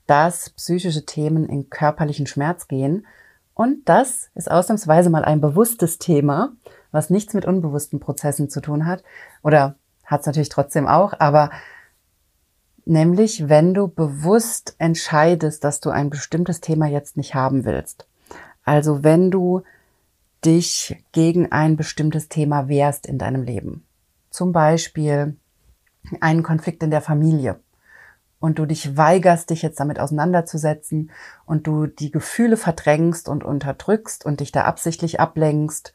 dass 0.07 0.51
psychische 0.51 1.05
Themen 1.05 1.49
in 1.49 1.71
körperlichen 1.71 2.27
Schmerz 2.27 2.69
gehen. 2.69 3.07
Und 3.55 3.89
das 3.89 4.31
ist 4.35 4.51
ausnahmsweise 4.51 5.11
mal 5.11 5.25
ein 5.25 5.41
bewusstes 5.41 5.99
Thema, 5.99 6.53
was 6.93 7.11
nichts 7.11 7.35
mit 7.35 7.45
unbewussten 7.45 8.01
Prozessen 8.01 8.49
zu 8.49 8.61
tun 8.61 8.87
hat 8.87 9.03
oder 9.43 9.77
hat 10.05 10.21
es 10.21 10.27
natürlich 10.27 10.51
trotzdem 10.51 10.87
auch, 10.87 11.15
aber 11.19 11.51
nämlich 12.85 13.49
wenn 13.49 13.75
du 13.75 13.89
bewusst 13.89 14.77
entscheidest, 14.79 15.65
dass 15.65 15.81
du 15.81 15.91
ein 15.91 16.11
bestimmtes 16.11 16.61
Thema 16.61 16.87
jetzt 16.87 17.17
nicht 17.17 17.35
haben 17.35 17.65
willst. 17.65 18.07
Also 18.65 19.03
wenn 19.03 19.31
du 19.31 19.63
dich 20.45 21.03
gegen 21.13 21.51
ein 21.51 21.77
bestimmtes 21.77 22.29
Thema 22.29 22.69
wehrst 22.69 23.07
in 23.07 23.19
deinem 23.19 23.43
Leben. 23.43 23.85
Zum 24.31 24.53
Beispiel 24.53 25.37
einen 26.21 26.43
Konflikt 26.43 26.83
in 26.83 26.91
der 26.91 27.01
Familie 27.01 27.59
und 28.47 28.61
du 28.61 28.65
dich 28.65 28.97
weigerst, 28.97 29.51
dich 29.51 29.63
jetzt 29.63 29.81
damit 29.81 29.99
auseinanderzusetzen 29.99 31.11
und 31.47 31.67
du 31.67 31.87
die 31.87 32.13
Gefühle 32.13 32.57
verdrängst 32.57 33.29
und 33.29 33.43
unterdrückst 33.43 34.25
und 34.25 34.39
dich 34.39 34.53
da 34.53 34.63
absichtlich 34.63 35.19
ablenkst 35.19 35.93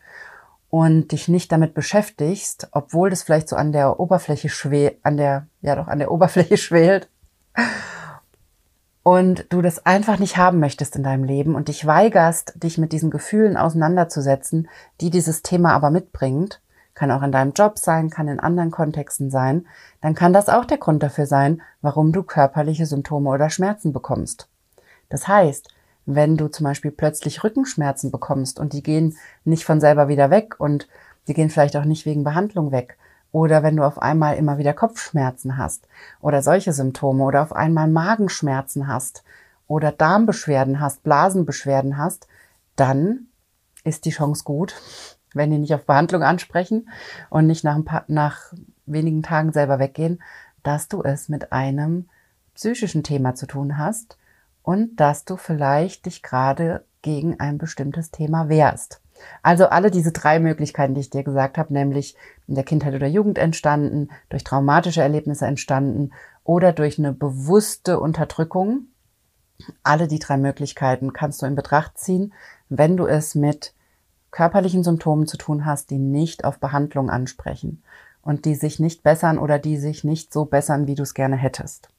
und 0.70 1.14
dich 1.14 1.30
nicht 1.30 1.54
damit 1.54 1.74
beschäftigst, 1.74 2.68
obwohl 2.74 3.10
das 3.10 3.24
vielleicht 3.24 3.48
so 3.48 3.56
an 3.56 3.72
der 3.72 4.02
Oberfläche 4.02 4.50
schwelt, 4.50 4.98
an 5.02 5.16
der, 5.16 5.48
ja 5.62 5.78
doch, 5.78 5.88
an 5.88 6.00
der 6.00 6.12
Oberfläche 6.12 6.58
schwelt 6.68 7.10
und 9.04 9.46
du 9.48 9.62
das 9.62 9.86
einfach 9.86 10.20
nicht 10.20 10.36
haben 10.36 10.60
möchtest 10.60 10.98
in 10.98 11.04
deinem 11.04 11.24
Leben 11.24 11.56
und 11.56 11.70
dich 11.70 11.86
weigerst, 11.86 12.62
dich 12.62 12.78
mit 12.78 12.92
diesen 12.92 13.12
Gefühlen 13.12 13.56
auseinanderzusetzen, 13.56 14.68
die 15.00 15.10
dieses 15.10 15.42
Thema 15.42 15.72
aber 15.72 15.90
mitbringt, 15.90 16.61
kann 16.94 17.12
auch 17.12 17.24
in 17.24 17.32
deinem 17.32 17.54
Job 17.54 17.78
sein, 17.80 18.10
kann 18.10 18.28
in 18.28 18.40
anderen 18.40 18.72
Kontexten 18.72 19.30
sein, 19.32 19.68
dann 20.02 20.16
kann 20.16 20.34
das 20.34 20.50
auch 20.50 20.66
der 20.66 20.78
Grund 20.78 21.04
dafür 21.04 21.26
sein, 21.26 21.62
warum 21.82 22.12
du 22.12 22.24
körperliche 22.24 22.86
Symptome 22.86 23.30
oder 23.30 23.50
Schmerzen 23.50 23.94
bekommst. 23.94 24.48
Das 25.10 25.28
heißt, 25.28 25.70
wenn 26.06 26.38
du 26.38 26.48
zum 26.48 26.66
Beispiel 26.66 26.92
plötzlich 26.92 27.44
Rückenschmerzen 27.44 28.12
bekommst 28.12 28.60
und 28.60 28.74
die 28.74 28.84
gehen 28.84 29.18
nicht 29.44 29.66
von 29.66 29.80
selber 29.80 30.08
wieder 30.08 30.30
weg 30.30 30.56
und 30.60 30.88
die 31.28 31.34
gehen 31.34 31.50
vielleicht 31.50 31.78
auch 31.78 31.86
nicht 31.86 32.06
wegen 32.06 32.24
Behandlung 32.24 32.72
weg. 32.72 32.98
Oder 33.32 33.64
wenn 33.64 33.78
du 33.78 33.84
auf 33.84 34.02
einmal 34.02 34.36
immer 34.36 34.58
wieder 34.58 34.74
Kopfschmerzen 34.74 35.58
hast 35.58 35.88
oder 36.20 36.42
solche 36.42 36.74
Symptome 36.74 37.24
oder 37.24 37.44
auf 37.44 37.54
einmal 37.54 37.88
Magenschmerzen 37.88 38.88
hast 38.88 39.24
oder 39.68 39.92
Darmbeschwerden 39.92 40.82
hast, 40.82 41.04
Blasenbeschwerden 41.04 41.98
hast, 41.98 42.28
dann 42.76 43.28
ist 43.84 44.06
die 44.06 44.12
Chance 44.12 44.44
gut, 44.44 44.76
wenn 45.34 45.52
die 45.52 45.58
nicht 45.58 45.74
auf 45.74 45.86
Behandlung 45.86 46.24
ansprechen 46.24 46.90
und 47.30 47.48
nicht 47.48 47.64
nach, 47.64 47.76
ein 47.76 47.86
paar, 47.86 48.04
nach 48.08 48.54
wenigen 48.86 49.24
Tagen 49.24 49.52
selber 49.54 49.80
weggehen, 49.80 50.22
dass 50.64 50.88
du 50.88 51.04
es 51.04 51.30
mit 51.30 51.52
einem 51.52 52.10
psychischen 52.56 53.04
Thema 53.04 53.36
zu 53.36 53.48
tun 53.48 53.78
hast 53.78 54.18
und 54.64 54.96
dass 54.98 55.26
du 55.26 55.38
vielleicht 55.38 56.06
dich 56.06 56.22
gerade 56.22 56.84
gegen 57.02 57.40
ein 57.40 57.58
bestimmtes 57.58 58.12
Thema 58.12 58.50
wehrst. 58.50 59.02
Also 59.42 59.68
alle 59.68 59.92
diese 59.92 60.12
drei 60.12 60.40
Möglichkeiten, 60.40 60.96
die 60.96 61.02
ich 61.02 61.10
dir 61.10 61.24
gesagt 61.24 61.58
habe, 61.58 61.74
nämlich 61.74 62.16
in 62.48 62.56
der 62.56 62.64
Kindheit 62.64 62.94
oder 62.94 63.08
Jugend 63.08 63.38
entstanden, 63.38 64.10
durch 64.30 64.44
traumatische 64.44 65.02
Erlebnisse 65.02 65.46
entstanden 65.46 66.12
oder 66.44 66.74
durch 66.74 66.98
eine 66.98 67.14
bewusste 67.14 68.00
Unterdrückung. 68.00 68.88
Alle 69.84 70.08
die 70.08 70.20
drei 70.20 70.38
Möglichkeiten 70.38 71.14
kannst 71.14 71.42
du 71.42 71.46
in 71.46 71.56
Betracht 71.56 71.98
ziehen, 71.98 72.34
wenn 72.70 72.98
du 72.98 73.06
es 73.06 73.36
mit 73.36 73.74
körperlichen 74.32 74.84
Symptomen 74.84 75.28
zu 75.28 75.38
tun 75.38 75.66
hast, 75.66 75.90
die 75.90 76.00
nicht 76.00 76.46
auf 76.46 76.60
Behandlung 76.60 77.10
ansprechen 77.10 77.84
und 78.22 78.46
die 78.46 78.56
sich 78.56 78.80
nicht 78.80 79.04
bessern 79.04 79.38
oder 79.38 79.60
die 79.60 79.78
sich 79.78 80.04
nicht 80.04 80.34
so 80.34 80.46
bessern, 80.46 80.88
wie 80.88 80.96
du 80.96 81.04
es 81.04 81.14
gerne 81.14 81.36
hättest. 81.36 81.90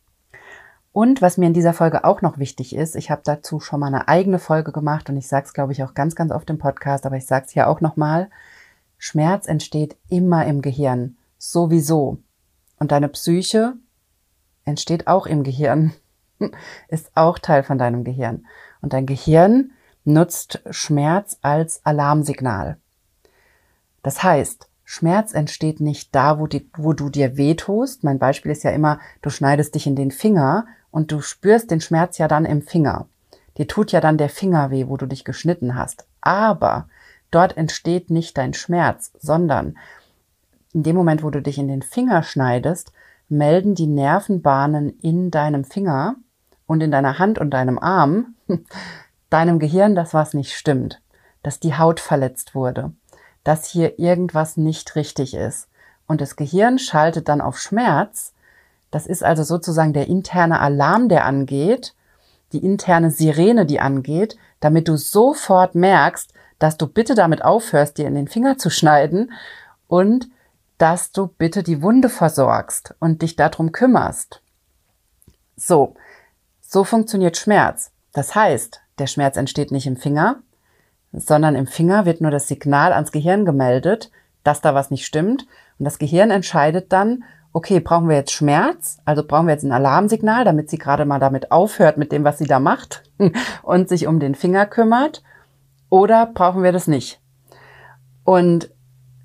Und 0.92 1.22
was 1.22 1.38
mir 1.38 1.46
in 1.46 1.54
dieser 1.54 1.72
Folge 1.72 2.04
auch 2.04 2.20
noch 2.20 2.38
wichtig 2.38 2.76
ist, 2.76 2.96
ich 2.96 3.10
habe 3.10 3.22
dazu 3.24 3.60
schon 3.60 3.80
mal 3.80 3.86
eine 3.86 4.08
eigene 4.08 4.38
Folge 4.38 4.72
gemacht 4.72 5.08
und 5.08 5.16
ich 5.16 5.26
sage 5.26 5.46
es, 5.46 5.54
glaube 5.54 5.72
ich, 5.72 5.82
auch 5.82 5.94
ganz, 5.94 6.14
ganz 6.14 6.32
oft 6.32 6.48
im 6.50 6.58
Podcast, 6.58 7.06
aber 7.06 7.16
ich 7.16 7.24
sage 7.24 7.46
es 7.46 7.52
hier 7.52 7.68
auch 7.68 7.80
nochmal, 7.80 8.28
Schmerz 8.98 9.46
entsteht 9.46 9.96
immer 10.08 10.46
im 10.46 10.60
Gehirn, 10.60 11.16
sowieso. 11.38 12.18
Und 12.78 12.92
deine 12.92 13.08
Psyche 13.08 13.74
entsteht 14.64 15.06
auch 15.06 15.26
im 15.26 15.44
Gehirn, 15.44 15.92
ist 16.88 17.10
auch 17.14 17.38
Teil 17.38 17.62
von 17.62 17.78
deinem 17.78 18.04
Gehirn. 18.04 18.46
Und 18.82 18.92
dein 18.92 19.06
Gehirn 19.06 19.72
nutzt 20.04 20.62
Schmerz 20.70 21.38
als 21.42 21.84
Alarmsignal. 21.84 22.76
Das 24.02 24.22
heißt, 24.22 24.68
Schmerz 24.84 25.32
entsteht 25.32 25.80
nicht 25.80 26.14
da, 26.14 26.38
wo, 26.38 26.46
die, 26.46 26.68
wo 26.76 26.92
du 26.92 27.08
dir 27.08 27.36
wehtust. 27.36 28.04
Mein 28.04 28.18
Beispiel 28.18 28.50
ist 28.50 28.64
ja 28.64 28.72
immer, 28.72 28.98
du 29.22 29.30
schneidest 29.30 29.74
dich 29.74 29.86
in 29.86 29.96
den 29.96 30.10
Finger 30.10 30.66
und 30.90 31.12
du 31.12 31.20
spürst 31.20 31.70
den 31.70 31.80
Schmerz 31.80 32.18
ja 32.18 32.28
dann 32.28 32.44
im 32.44 32.62
Finger. 32.62 33.06
Dir 33.58 33.68
tut 33.68 33.92
ja 33.92 34.00
dann 34.00 34.18
der 34.18 34.28
Finger 34.28 34.70
weh, 34.70 34.88
wo 34.88 34.96
du 34.96 35.06
dich 35.06 35.24
geschnitten 35.24 35.76
hast. 35.76 36.06
Aber 36.20 36.88
dort 37.30 37.56
entsteht 37.56 38.10
nicht 38.10 38.36
dein 38.38 38.54
Schmerz, 38.54 39.12
sondern 39.18 39.78
in 40.74 40.82
dem 40.82 40.96
Moment, 40.96 41.22
wo 41.22 41.30
du 41.30 41.42
dich 41.42 41.58
in 41.58 41.68
den 41.68 41.82
Finger 41.82 42.22
schneidest, 42.22 42.92
melden 43.28 43.74
die 43.74 43.86
Nervenbahnen 43.86 44.98
in 45.00 45.30
deinem 45.30 45.64
Finger 45.64 46.16
und 46.66 46.82
in 46.82 46.90
deiner 46.90 47.18
Hand 47.18 47.38
und 47.38 47.50
deinem 47.50 47.78
Arm 47.78 48.34
deinem 49.32 49.58
Gehirn, 49.58 49.94
dass 49.94 50.14
was 50.14 50.34
nicht 50.34 50.54
stimmt, 50.54 51.00
dass 51.42 51.60
die 51.60 51.76
Haut 51.76 52.00
verletzt 52.00 52.54
wurde, 52.54 52.92
dass 53.44 53.66
hier 53.66 53.98
irgendwas 53.98 54.56
nicht 54.56 54.94
richtig 54.96 55.34
ist. 55.34 55.68
Und 56.06 56.20
das 56.20 56.36
Gehirn 56.36 56.78
schaltet 56.78 57.28
dann 57.28 57.40
auf 57.40 57.58
Schmerz. 57.58 58.32
Das 58.90 59.06
ist 59.06 59.24
also 59.24 59.42
sozusagen 59.42 59.92
der 59.92 60.08
interne 60.08 60.60
Alarm, 60.60 61.08
der 61.08 61.24
angeht, 61.24 61.94
die 62.52 62.64
interne 62.64 63.10
Sirene, 63.10 63.64
die 63.64 63.80
angeht, 63.80 64.36
damit 64.60 64.88
du 64.88 64.96
sofort 64.96 65.74
merkst, 65.74 66.32
dass 66.58 66.76
du 66.76 66.86
bitte 66.86 67.14
damit 67.14 67.44
aufhörst, 67.44 67.98
dir 67.98 68.06
in 68.06 68.14
den 68.14 68.28
Finger 68.28 68.58
zu 68.58 68.70
schneiden 68.70 69.32
und 69.88 70.28
dass 70.78 71.12
du 71.12 71.26
bitte 71.26 71.62
die 71.62 71.82
Wunde 71.82 72.08
versorgst 72.08 72.94
und 72.98 73.22
dich 73.22 73.36
darum 73.36 73.72
kümmerst. 73.72 74.42
So, 75.56 75.94
so 76.60 76.84
funktioniert 76.84 77.36
Schmerz. 77.36 77.90
Das 78.12 78.34
heißt, 78.34 78.81
der 78.98 79.06
Schmerz 79.06 79.36
entsteht 79.36 79.72
nicht 79.72 79.86
im 79.86 79.96
Finger, 79.96 80.36
sondern 81.12 81.54
im 81.54 81.66
Finger 81.66 82.06
wird 82.06 82.20
nur 82.20 82.30
das 82.30 82.48
Signal 82.48 82.92
ans 82.92 83.12
Gehirn 83.12 83.44
gemeldet, 83.44 84.10
dass 84.44 84.60
da 84.60 84.74
was 84.74 84.90
nicht 84.90 85.06
stimmt. 85.06 85.46
Und 85.78 85.84
das 85.84 85.98
Gehirn 85.98 86.30
entscheidet 86.30 86.92
dann, 86.92 87.24
okay, 87.52 87.80
brauchen 87.80 88.08
wir 88.08 88.16
jetzt 88.16 88.32
Schmerz? 88.32 88.98
Also 89.04 89.24
brauchen 89.26 89.46
wir 89.46 89.54
jetzt 89.54 89.64
ein 89.64 89.72
Alarmsignal, 89.72 90.44
damit 90.44 90.70
sie 90.70 90.78
gerade 90.78 91.04
mal 91.04 91.18
damit 91.18 91.52
aufhört 91.52 91.98
mit 91.98 92.12
dem, 92.12 92.24
was 92.24 92.38
sie 92.38 92.46
da 92.46 92.60
macht 92.60 93.02
und 93.62 93.88
sich 93.88 94.06
um 94.06 94.20
den 94.20 94.34
Finger 94.34 94.66
kümmert? 94.66 95.22
Oder 95.90 96.26
brauchen 96.26 96.62
wir 96.62 96.72
das 96.72 96.86
nicht? 96.86 97.20
Und 98.24 98.70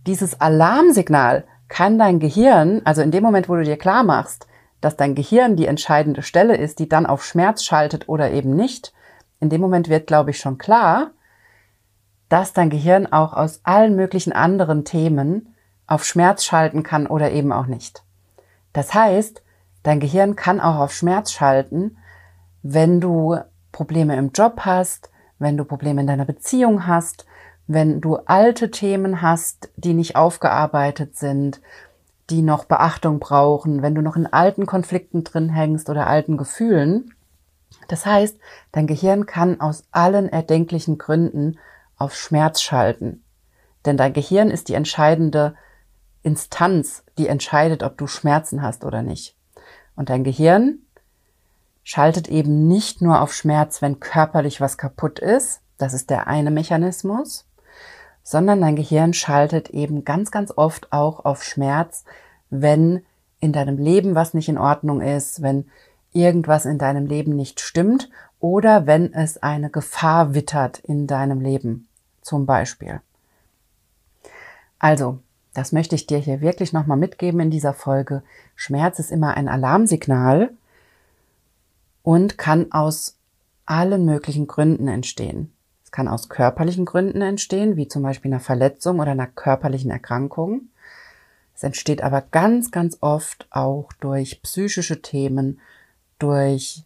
dieses 0.06 0.42
Alarmsignal 0.42 1.46
kann 1.70 1.98
dein 1.98 2.20
Gehirn, 2.20 2.82
also 2.86 3.02
in 3.02 3.12
dem 3.12 3.24
Moment, 3.24 3.50
wo 3.50 3.56
du 3.56 3.64
dir 3.64 3.78
klar 3.78 4.04
machst, 4.04 4.48
dass 4.82 4.96
dein 4.96 5.16
Gehirn 5.16 5.56
die 5.56 5.66
entscheidende 5.66 6.22
Stelle 6.22 6.56
ist, 6.56 6.80
die 6.80 6.90
dann 6.90 7.06
auf 7.06 7.24
Schmerz 7.24 7.64
schaltet 7.64 8.08
oder 8.08 8.32
eben 8.32 8.56
nicht, 8.56 8.94
in 9.40 9.50
dem 9.50 9.62
Moment 9.62 9.90
wird, 9.90 10.08
glaube 10.08 10.32
ich, 10.32 10.40
schon 10.40 10.58
klar, 10.58 11.12
dass 12.30 12.54
dein 12.54 12.70
Gehirn 12.70 13.08
auch 13.08 13.34
aus 13.34 13.62
allen 13.64 13.96
möglichen 13.96 14.34
anderen 14.34 14.84
Themen 14.84 15.56
auf 15.86 16.04
Schmerz 16.04 16.44
schalten 16.44 16.84
kann 16.84 17.08
oder 17.08 17.32
eben 17.32 17.52
auch 17.52 17.68
nicht. 17.68 18.04
Das 18.74 18.94
heißt, 18.94 19.42
dein 19.84 20.00
Gehirn 20.00 20.36
kann 20.36 20.60
auch 20.60 20.80
auf 20.80 20.94
Schmerz 20.94 21.32
schalten, 21.32 21.98
wenn 22.64 23.00
du 23.00 23.38
Probleme 23.72 24.18
im 24.18 24.32
Job 24.32 24.62
hast, 24.62 25.10
wenn 25.40 25.56
du 25.56 25.64
Probleme 25.64 26.02
in 26.02 26.08
deiner 26.08 26.26
Beziehung 26.26 26.88
hast, 26.88 27.26
wenn 27.68 28.02
du 28.02 28.18
alte 28.26 28.72
Themen 28.72 29.22
hast, 29.22 29.70
die 29.76 29.94
nicht 29.94 30.16
aufgearbeitet 30.16 31.18
sind, 31.18 31.62
die 32.30 32.42
noch 32.42 32.66
Beachtung 32.66 33.20
brauchen, 33.20 33.82
wenn 33.82 33.96
du 33.96 34.02
noch 34.02 34.16
in 34.16 34.26
alten 34.26 34.66
Konflikten 34.66 35.24
drin 35.24 35.50
hängst 35.50 35.90
oder 35.90 36.08
alten 36.08 36.38
Gefühlen. 36.38 37.14
Das 37.88 38.06
heißt, 38.06 38.38
dein 38.72 38.88
Gehirn 38.88 39.26
kann 39.26 39.62
aus 39.62 39.86
allen 39.92 40.30
erdenklichen 40.30 40.98
Gründen 40.98 41.58
auf 41.98 42.16
Schmerz 42.16 42.62
schalten. 42.62 43.24
Denn 43.86 43.98
dein 43.98 44.14
Gehirn 44.14 44.50
ist 44.50 44.70
die 44.70 44.74
entscheidende 44.74 45.56
Instanz, 46.24 47.04
die 47.18 47.28
entscheidet, 47.28 47.84
ob 47.84 47.98
du 47.98 48.08
Schmerzen 48.08 48.62
hast 48.62 48.84
oder 48.84 49.02
nicht. 49.02 49.36
Und 49.96 50.10
dein 50.10 50.24
Gehirn 50.24 50.80
schaltet 51.84 52.28
eben 52.28 52.68
nicht 52.68 53.02
nur 53.02 53.22
auf 53.22 53.34
Schmerz, 53.34 53.82
wenn 53.82 54.00
körperlich 54.00 54.60
was 54.60 54.78
kaputt 54.78 55.20
ist, 55.20 55.62
das 55.78 55.94
ist 55.94 56.10
der 56.10 56.28
eine 56.28 56.52
Mechanismus, 56.52 57.48
sondern 58.24 58.60
dein 58.60 58.76
Gehirn 58.76 59.14
schaltet 59.14 59.70
eben 59.70 60.04
ganz, 60.04 60.32
ganz 60.32 60.52
oft 60.56 60.92
auch 60.92 61.24
auf 61.24 61.44
Schmerz, 61.44 62.04
wenn 62.50 63.06
in 63.40 63.54
deinem 63.54 63.78
Leben 63.78 64.16
was 64.16 64.34
nicht 64.34 64.50
in 64.50 64.58
Ordnung 64.58 65.00
ist, 65.00 65.42
wenn 65.42 65.70
irgendwas 66.14 66.66
in 66.66 66.78
deinem 66.78 67.06
Leben 67.06 67.36
nicht 67.36 67.60
stimmt 67.60 68.10
oder 68.40 68.86
wenn 68.86 69.14
es 69.14 69.42
eine 69.42 69.70
Gefahr 69.70 70.34
wittert 70.34 70.80
in 70.80 71.08
deinem 71.08 71.42
Leben, 71.42 71.88
zum 72.22 72.46
Beispiel. 72.46 73.02
Also, 74.80 75.20
das 75.54 75.72
möchte 75.72 75.96
ich 75.96 76.06
dir 76.06 76.20
hier 76.20 76.42
wirklich 76.42 76.72
nochmal 76.72 76.98
mitgeben 76.98 77.40
in 77.40 77.50
dieser 77.50 77.74
Folge. 77.74 78.22
Schmerz 78.56 79.00
ist 79.00 79.12
immer 79.12 79.36
ein 79.36 79.48
Alarmsignal 79.48 80.52
und 82.04 82.38
kann 82.38 82.72
aus 82.72 83.18
allen 83.66 84.06
möglichen 84.06 84.48
Gründen 84.48 84.88
entstehen. 84.88 85.52
Es 85.84 85.92
kann 85.92 86.08
aus 86.08 86.30
körperlichen 86.30 86.86
Gründen 86.86 87.22
entstehen, 87.22 87.76
wie 87.76 87.88
zum 87.88 88.04
Beispiel 88.04 88.32
einer 88.32 88.40
Verletzung 88.40 89.00
oder 89.00 89.12
einer 89.12 89.28
körperlichen 89.28 89.90
Erkrankung. 89.90 90.70
Es 91.56 91.64
entsteht 91.64 92.04
aber 92.04 92.22
ganz, 92.22 92.72
ganz 92.72 92.98
oft 93.02 93.48
auch 93.50 93.92
durch 93.94 94.42
psychische 94.44 95.02
Themen, 95.02 95.60
durch 96.20 96.84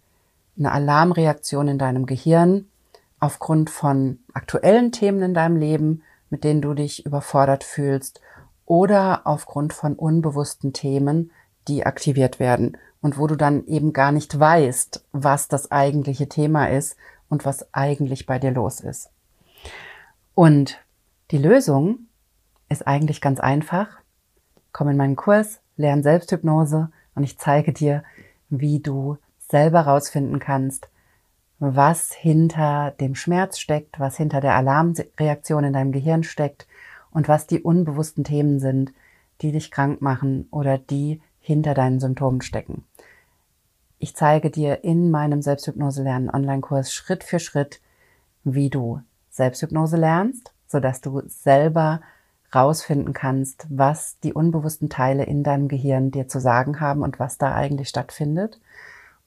eine 0.58 0.72
Alarmreaktion 0.72 1.68
in 1.68 1.78
deinem 1.78 2.06
Gehirn 2.06 2.66
aufgrund 3.20 3.70
von 3.70 4.20
aktuellen 4.34 4.92
Themen 4.92 5.22
in 5.22 5.34
deinem 5.34 5.56
Leben, 5.56 6.04
mit 6.30 6.44
denen 6.44 6.62
du 6.62 6.74
dich 6.74 7.06
überfordert 7.06 7.64
fühlst 7.64 8.22
oder 8.66 9.22
aufgrund 9.26 9.74
von 9.74 9.96
unbewussten 9.96 10.74
Themen, 10.74 11.32
die 11.68 11.86
aktiviert 11.86 12.40
werden 12.40 12.78
und 13.02 13.18
wo 13.18 13.28
du 13.28 13.36
dann 13.36 13.66
eben 13.68 13.94
gar 13.94 14.12
nicht 14.12 14.40
weißt, 14.40 15.06
was 15.12 15.48
das 15.48 15.72
eigentliche 15.72 16.30
Thema 16.30 16.70
ist 16.70 16.96
und 17.30 17.46
was 17.46 17.74
eigentlich 17.74 18.26
bei 18.26 18.40
dir 18.40 18.52
los 18.52 18.80
ist. 18.80 19.10
Und 20.34 20.80
die 21.32 21.38
Lösung 21.38 22.08
ist 22.70 22.88
eigentlich 22.88 23.22
ganz 23.22 23.40
einfach. 23.40 23.88
Komm 24.72 24.90
in 24.90 24.98
meinen 24.98 25.16
Kurs, 25.16 25.60
lern 25.76 26.04
Selbsthypnose 26.04 26.92
und 27.16 27.24
ich 27.24 27.38
zeige 27.38 27.74
dir, 27.74 28.04
wie 28.52 28.80
du 28.80 29.18
selber 29.40 29.82
rausfinden 29.82 30.40
kannst, 30.40 30.90
was 31.58 32.12
hinter 32.12 32.92
dem 33.00 33.16
Schmerz 33.16 33.60
steckt, 33.60 34.00
was 34.00 34.18
hinter 34.18 34.42
der 34.42 34.56
Alarmreaktion 34.56 35.64
in 35.64 35.74
deinem 35.74 35.92
Gehirn 35.92 36.24
steckt 36.24 36.68
und 37.12 37.28
was 37.28 37.48
die 37.48 37.62
unbewussten 37.62 38.24
Themen 38.24 38.60
sind, 38.60 38.94
die 39.42 39.52
dich 39.52 39.72
krank 39.72 40.02
machen 40.02 40.48
oder 40.52 40.78
die 40.78 41.22
hinter 41.40 41.74
deinen 41.74 42.00
Symptomen 42.00 42.42
stecken. 42.42 42.86
Ich 44.00 44.16
zeige 44.16 44.50
dir 44.50 44.84
in 44.84 45.12
meinem 45.12 45.42
Selbsthypnose 45.42 46.04
lernen 46.04 46.30
Online-Kurs 46.30 46.94
Schritt 46.94 47.24
für 47.24 47.40
Schritt, 47.40 47.82
wie 48.44 48.70
du 48.70 49.02
Selbsthypnose 49.30 49.98
lernst, 49.98 50.54
sodass 50.68 51.02
du 51.02 51.22
selber 51.28 52.02
rausfinden 52.54 53.14
kannst, 53.14 53.66
was 53.70 54.20
die 54.20 54.34
unbewussten 54.34 54.90
Teile 54.90 55.24
in 55.24 55.44
deinem 55.44 55.68
Gehirn 55.68 56.12
dir 56.12 56.28
zu 56.28 56.40
sagen 56.40 56.80
haben 56.80 57.02
und 57.02 57.20
was 57.20 57.38
da 57.38 57.54
eigentlich 57.54 57.90
stattfindet 57.90 58.60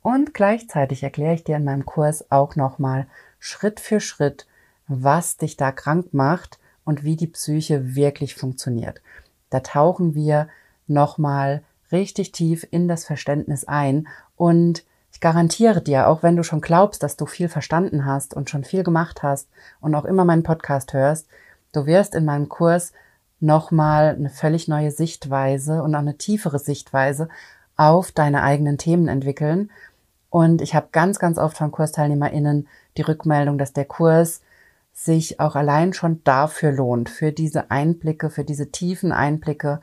und 0.05 0.35
gleichzeitig 0.35 1.03
erkläre 1.03 1.33
ich 1.33 1.45
dir 1.45 1.57
in 1.57 1.65
meinem 1.65 1.87
Kurs 1.87 2.31
auch 2.31 2.57
nochmal 2.57 3.07
Schritt 3.39 3.81
für 3.81 4.01
Schritt, 4.01 4.47
was 4.87 5.39
dich 5.39 5.57
da 5.57 5.73
krank 5.73 6.13
macht 6.13 6.59
und 6.85 7.05
wie 7.05 7.17
die 7.17 7.27
Psyche 7.27 7.95
wirklich 7.95 8.35
funktioniert. 8.35 9.01
Da 9.49 9.61
tauchen 9.61 10.15
wir 10.15 10.49
nochmal 10.87 11.63
richtig 11.91 12.33
tief 12.33 12.67
in 12.71 12.87
das 12.87 13.07
Verständnis 13.07 13.65
ein 13.65 14.07
und 14.37 14.85
ich 15.11 15.21
garantiere 15.21 15.81
dir, 15.81 16.09
auch 16.09 16.23
wenn 16.23 16.37
du 16.37 16.43
schon 16.43 16.61
glaubst, 16.61 17.03
dass 17.03 17.17
du 17.17 17.25
viel 17.25 17.49
verstanden 17.49 18.05
hast 18.05 18.35
und 18.35 18.51
schon 18.51 18.65
viel 18.65 18.83
gemacht 18.83 19.23
hast 19.23 19.49
und 19.81 19.95
auch 19.95 20.05
immer 20.05 20.27
meinen 20.27 20.43
Podcast 20.43 20.93
hörst, 20.93 21.29
du 21.73 21.87
wirst 21.87 22.15
in 22.15 22.27
meinem 22.27 22.51
Kurs 22.51 22.93
nochmal 23.41 24.15
eine 24.15 24.31
völlig 24.31 24.69
neue 24.69 24.91
Sichtweise 24.91 25.83
und 25.83 25.95
auch 25.95 26.01
eine 26.01 26.17
tiefere 26.17 26.59
Sichtweise 26.59 27.29
auf 27.77 28.13
deine 28.13 28.43
eigenen 28.43 28.79
Themen 28.79 29.09
entwickeln 29.09 29.71
und 30.35 30.63
ich 30.63 30.75
habe 30.75 30.89
ganz, 30.91 31.21
ganz 31.21 31.39
oft 31.39 31.57
von 31.57 31.71
KursteilnehmerInnen 31.71 32.67
die 32.97 33.03
Rückmeldung, 33.03 33.57
dass 33.57 33.73
der 33.73 33.85
Kurs 33.85 34.41
sich 34.93 35.39
auch 35.39 35.55
allein 35.55 35.93
schon 35.93 36.25
dafür 36.25 36.73
lohnt, 36.73 37.09
für 37.09 37.31
diese 37.31 37.71
Einblicke, 37.71 38.31
für 38.31 38.43
diese 38.43 38.73
tiefen 38.73 39.13
Einblicke 39.13 39.81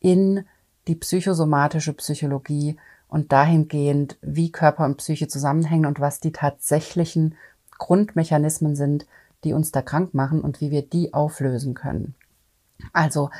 in 0.00 0.44
die 0.88 0.96
psychosomatische 0.96 1.92
Psychologie 1.92 2.78
und 3.06 3.30
dahingehend, 3.30 4.16
wie 4.22 4.50
Körper 4.50 4.86
und 4.86 4.96
Psyche 4.96 5.28
zusammenhängen 5.28 5.86
und 5.86 6.00
was 6.00 6.18
die 6.18 6.32
tatsächlichen 6.32 7.36
Grundmechanismen 7.78 8.74
sind, 8.74 9.06
die 9.44 9.52
uns 9.52 9.70
da 9.70 9.82
krank 9.82 10.14
machen 10.14 10.40
und 10.40 10.60
wie 10.60 10.72
wir 10.72 10.82
die 10.82 11.14
auflösen 11.14 11.74
können. 11.74 12.16
Also 12.92 13.30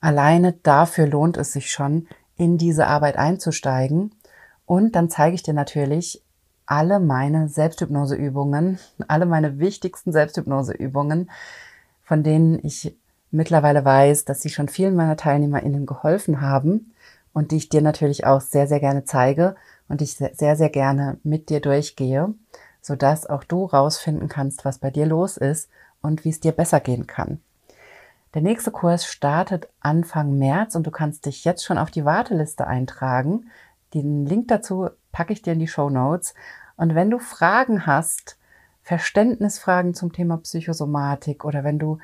alleine 0.00 0.52
dafür 0.52 1.06
lohnt 1.06 1.36
es 1.36 1.52
sich 1.52 1.70
schon, 1.70 2.08
in 2.36 2.58
diese 2.58 2.86
Arbeit 2.86 3.16
einzusteigen. 3.16 4.12
Und 4.66 4.96
dann 4.96 5.10
zeige 5.10 5.34
ich 5.34 5.42
dir 5.42 5.54
natürlich 5.54 6.22
alle 6.66 6.98
meine 7.00 7.48
Selbsthypnoseübungen, 7.48 8.78
alle 9.08 9.26
meine 9.26 9.58
wichtigsten 9.58 10.12
Selbsthypnoseübungen, 10.12 11.30
von 12.02 12.22
denen 12.22 12.58
ich 12.62 12.96
mittlerweile 13.30 13.84
weiß, 13.84 14.24
dass 14.24 14.40
sie 14.40 14.48
schon 14.48 14.68
vielen 14.68 14.94
meiner 14.94 15.16
TeilnehmerInnen 15.16 15.86
geholfen 15.86 16.40
haben 16.40 16.92
und 17.32 17.50
die 17.50 17.56
ich 17.56 17.68
dir 17.68 17.82
natürlich 17.82 18.26
auch 18.26 18.40
sehr, 18.40 18.66
sehr 18.66 18.80
gerne 18.80 19.04
zeige 19.04 19.56
und 19.88 20.00
ich 20.00 20.14
sehr, 20.14 20.56
sehr 20.56 20.70
gerne 20.70 21.18
mit 21.24 21.50
dir 21.50 21.60
durchgehe, 21.60 22.32
sodass 22.80 23.26
auch 23.26 23.44
du 23.44 23.64
rausfinden 23.66 24.28
kannst, 24.28 24.64
was 24.64 24.78
bei 24.78 24.90
dir 24.90 25.06
los 25.06 25.36
ist 25.36 25.68
und 26.00 26.24
wie 26.24 26.30
es 26.30 26.40
dir 26.40 26.52
besser 26.52 26.80
gehen 26.80 27.06
kann. 27.06 27.40
Der 28.34 28.42
nächste 28.42 28.70
Kurs 28.72 29.06
startet 29.06 29.68
Anfang 29.78 30.36
März 30.36 30.74
und 30.74 30.84
du 30.86 30.90
kannst 30.90 31.26
dich 31.26 31.44
jetzt 31.44 31.64
schon 31.64 31.78
auf 31.78 31.92
die 31.92 32.04
Warteliste 32.04 32.66
eintragen. 32.66 33.46
Den 33.94 34.26
Link 34.26 34.48
dazu 34.48 34.90
packe 35.12 35.32
ich 35.32 35.42
dir 35.42 35.52
in 35.52 35.60
die 35.60 35.68
Show 35.68 35.88
Notes. 35.88 36.34
Und 36.76 36.96
wenn 36.96 37.10
du 37.10 37.20
Fragen 37.20 37.86
hast, 37.86 38.36
Verständnisfragen 38.82 39.94
zum 39.94 40.12
Thema 40.12 40.38
Psychosomatik 40.38 41.44
oder 41.44 41.62
wenn 41.62 41.78
du 41.78 41.98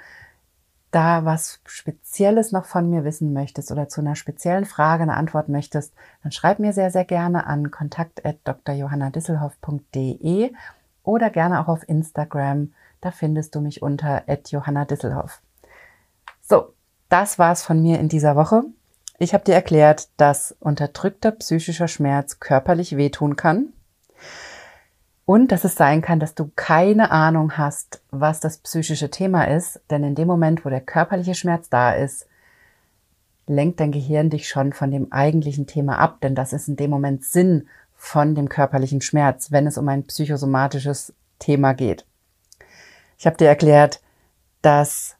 da 0.92 1.24
was 1.24 1.60
Spezielles 1.64 2.52
noch 2.52 2.64
von 2.64 2.88
mir 2.88 3.02
wissen 3.04 3.32
möchtest 3.32 3.72
oder 3.72 3.88
zu 3.88 4.00
einer 4.00 4.14
speziellen 4.14 4.66
Frage 4.66 5.02
eine 5.02 5.16
Antwort 5.16 5.48
möchtest, 5.48 5.92
dann 6.22 6.30
schreib 6.30 6.60
mir 6.60 6.72
sehr, 6.72 6.92
sehr 6.92 7.04
gerne 7.04 7.46
an 7.46 7.72
kontakt.drjohannadisselhoff.de 7.72 10.52
oder 11.02 11.30
gerne 11.30 11.60
auch 11.60 11.68
auf 11.68 11.88
Instagram. 11.88 12.72
Da 13.00 13.10
findest 13.10 13.56
du 13.56 13.60
mich 13.60 13.82
unter 13.82 14.22
@johannadisselhoff. 14.46 15.42
So, 16.50 16.74
das 17.08 17.38
war's 17.38 17.62
von 17.62 17.80
mir 17.80 18.00
in 18.00 18.08
dieser 18.08 18.34
Woche. 18.34 18.64
Ich 19.20 19.34
habe 19.34 19.44
dir 19.44 19.54
erklärt, 19.54 20.08
dass 20.16 20.56
unterdrückter 20.58 21.30
psychischer 21.30 21.86
Schmerz 21.86 22.40
körperlich 22.40 22.96
wehtun 22.96 23.36
kann 23.36 23.72
und 25.26 25.52
dass 25.52 25.62
es 25.62 25.76
sein 25.76 26.02
kann, 26.02 26.18
dass 26.18 26.34
du 26.34 26.50
keine 26.56 27.12
Ahnung 27.12 27.56
hast, 27.56 28.02
was 28.10 28.40
das 28.40 28.58
psychische 28.58 29.10
Thema 29.10 29.44
ist, 29.44 29.80
denn 29.90 30.02
in 30.02 30.16
dem 30.16 30.26
Moment, 30.26 30.64
wo 30.64 30.70
der 30.70 30.80
körperliche 30.80 31.36
Schmerz 31.36 31.68
da 31.68 31.92
ist, 31.92 32.26
lenkt 33.46 33.78
dein 33.78 33.92
Gehirn 33.92 34.28
dich 34.28 34.48
schon 34.48 34.72
von 34.72 34.90
dem 34.90 35.12
eigentlichen 35.12 35.68
Thema 35.68 36.00
ab, 36.00 36.20
denn 36.20 36.34
das 36.34 36.52
ist 36.52 36.66
in 36.66 36.74
dem 36.74 36.90
Moment 36.90 37.24
Sinn 37.24 37.68
von 37.94 38.34
dem 38.34 38.48
körperlichen 38.48 39.02
Schmerz, 39.02 39.52
wenn 39.52 39.68
es 39.68 39.78
um 39.78 39.88
ein 39.88 40.02
psychosomatisches 40.02 41.14
Thema 41.38 41.74
geht. 41.74 42.04
Ich 43.18 43.26
habe 43.26 43.36
dir 43.36 43.46
erklärt, 43.46 44.00
dass 44.62 45.16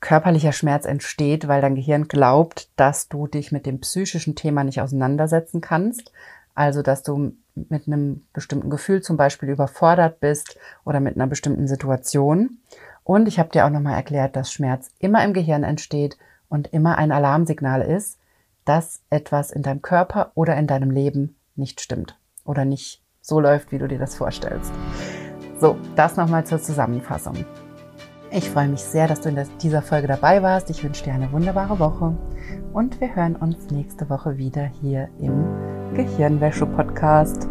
körperlicher 0.00 0.52
Schmerz 0.52 0.84
entsteht, 0.84 1.48
weil 1.48 1.60
dein 1.60 1.74
Gehirn 1.74 2.08
glaubt, 2.08 2.70
dass 2.76 3.08
du 3.08 3.26
dich 3.26 3.52
mit 3.52 3.66
dem 3.66 3.80
psychischen 3.80 4.36
Thema 4.36 4.64
nicht 4.64 4.80
auseinandersetzen 4.80 5.60
kannst, 5.60 6.12
also 6.54 6.82
dass 6.82 7.02
du 7.02 7.32
mit 7.54 7.86
einem 7.86 8.26
bestimmten 8.32 8.70
Gefühl 8.70 9.02
zum 9.02 9.16
Beispiel 9.16 9.48
überfordert 9.48 10.20
bist 10.20 10.58
oder 10.84 11.00
mit 11.00 11.16
einer 11.16 11.26
bestimmten 11.26 11.66
Situation. 11.66 12.58
Und 13.02 13.26
ich 13.26 13.38
habe 13.38 13.50
dir 13.50 13.66
auch 13.66 13.70
nochmal 13.70 13.94
erklärt, 13.94 14.36
dass 14.36 14.52
Schmerz 14.52 14.90
immer 14.98 15.24
im 15.24 15.32
Gehirn 15.32 15.64
entsteht 15.64 16.16
und 16.48 16.68
immer 16.72 16.98
ein 16.98 17.10
Alarmsignal 17.10 17.82
ist, 17.82 18.18
dass 18.64 19.02
etwas 19.10 19.50
in 19.50 19.62
deinem 19.62 19.82
Körper 19.82 20.32
oder 20.34 20.56
in 20.56 20.66
deinem 20.66 20.90
Leben 20.90 21.36
nicht 21.56 21.80
stimmt 21.80 22.18
oder 22.44 22.64
nicht 22.64 23.02
so 23.20 23.40
läuft, 23.40 23.72
wie 23.72 23.78
du 23.78 23.88
dir 23.88 23.98
das 23.98 24.14
vorstellst. 24.14 24.72
So, 25.58 25.76
das 25.96 26.16
nochmal 26.16 26.46
zur 26.46 26.60
Zusammenfassung. 26.60 27.44
Ich 28.30 28.50
freue 28.50 28.68
mich 28.68 28.80
sehr, 28.80 29.08
dass 29.08 29.22
du 29.22 29.30
in 29.30 29.42
dieser 29.62 29.80
Folge 29.80 30.06
dabei 30.06 30.42
warst. 30.42 30.68
Ich 30.68 30.84
wünsche 30.84 31.02
dir 31.02 31.14
eine 31.14 31.32
wunderbare 31.32 31.78
Woche 31.78 32.14
und 32.74 33.00
wir 33.00 33.16
hören 33.16 33.36
uns 33.36 33.70
nächste 33.70 34.10
Woche 34.10 34.36
wieder 34.36 34.70
hier 34.82 35.08
im 35.18 35.44
Gehirnwäsche-Podcast. 35.94 37.48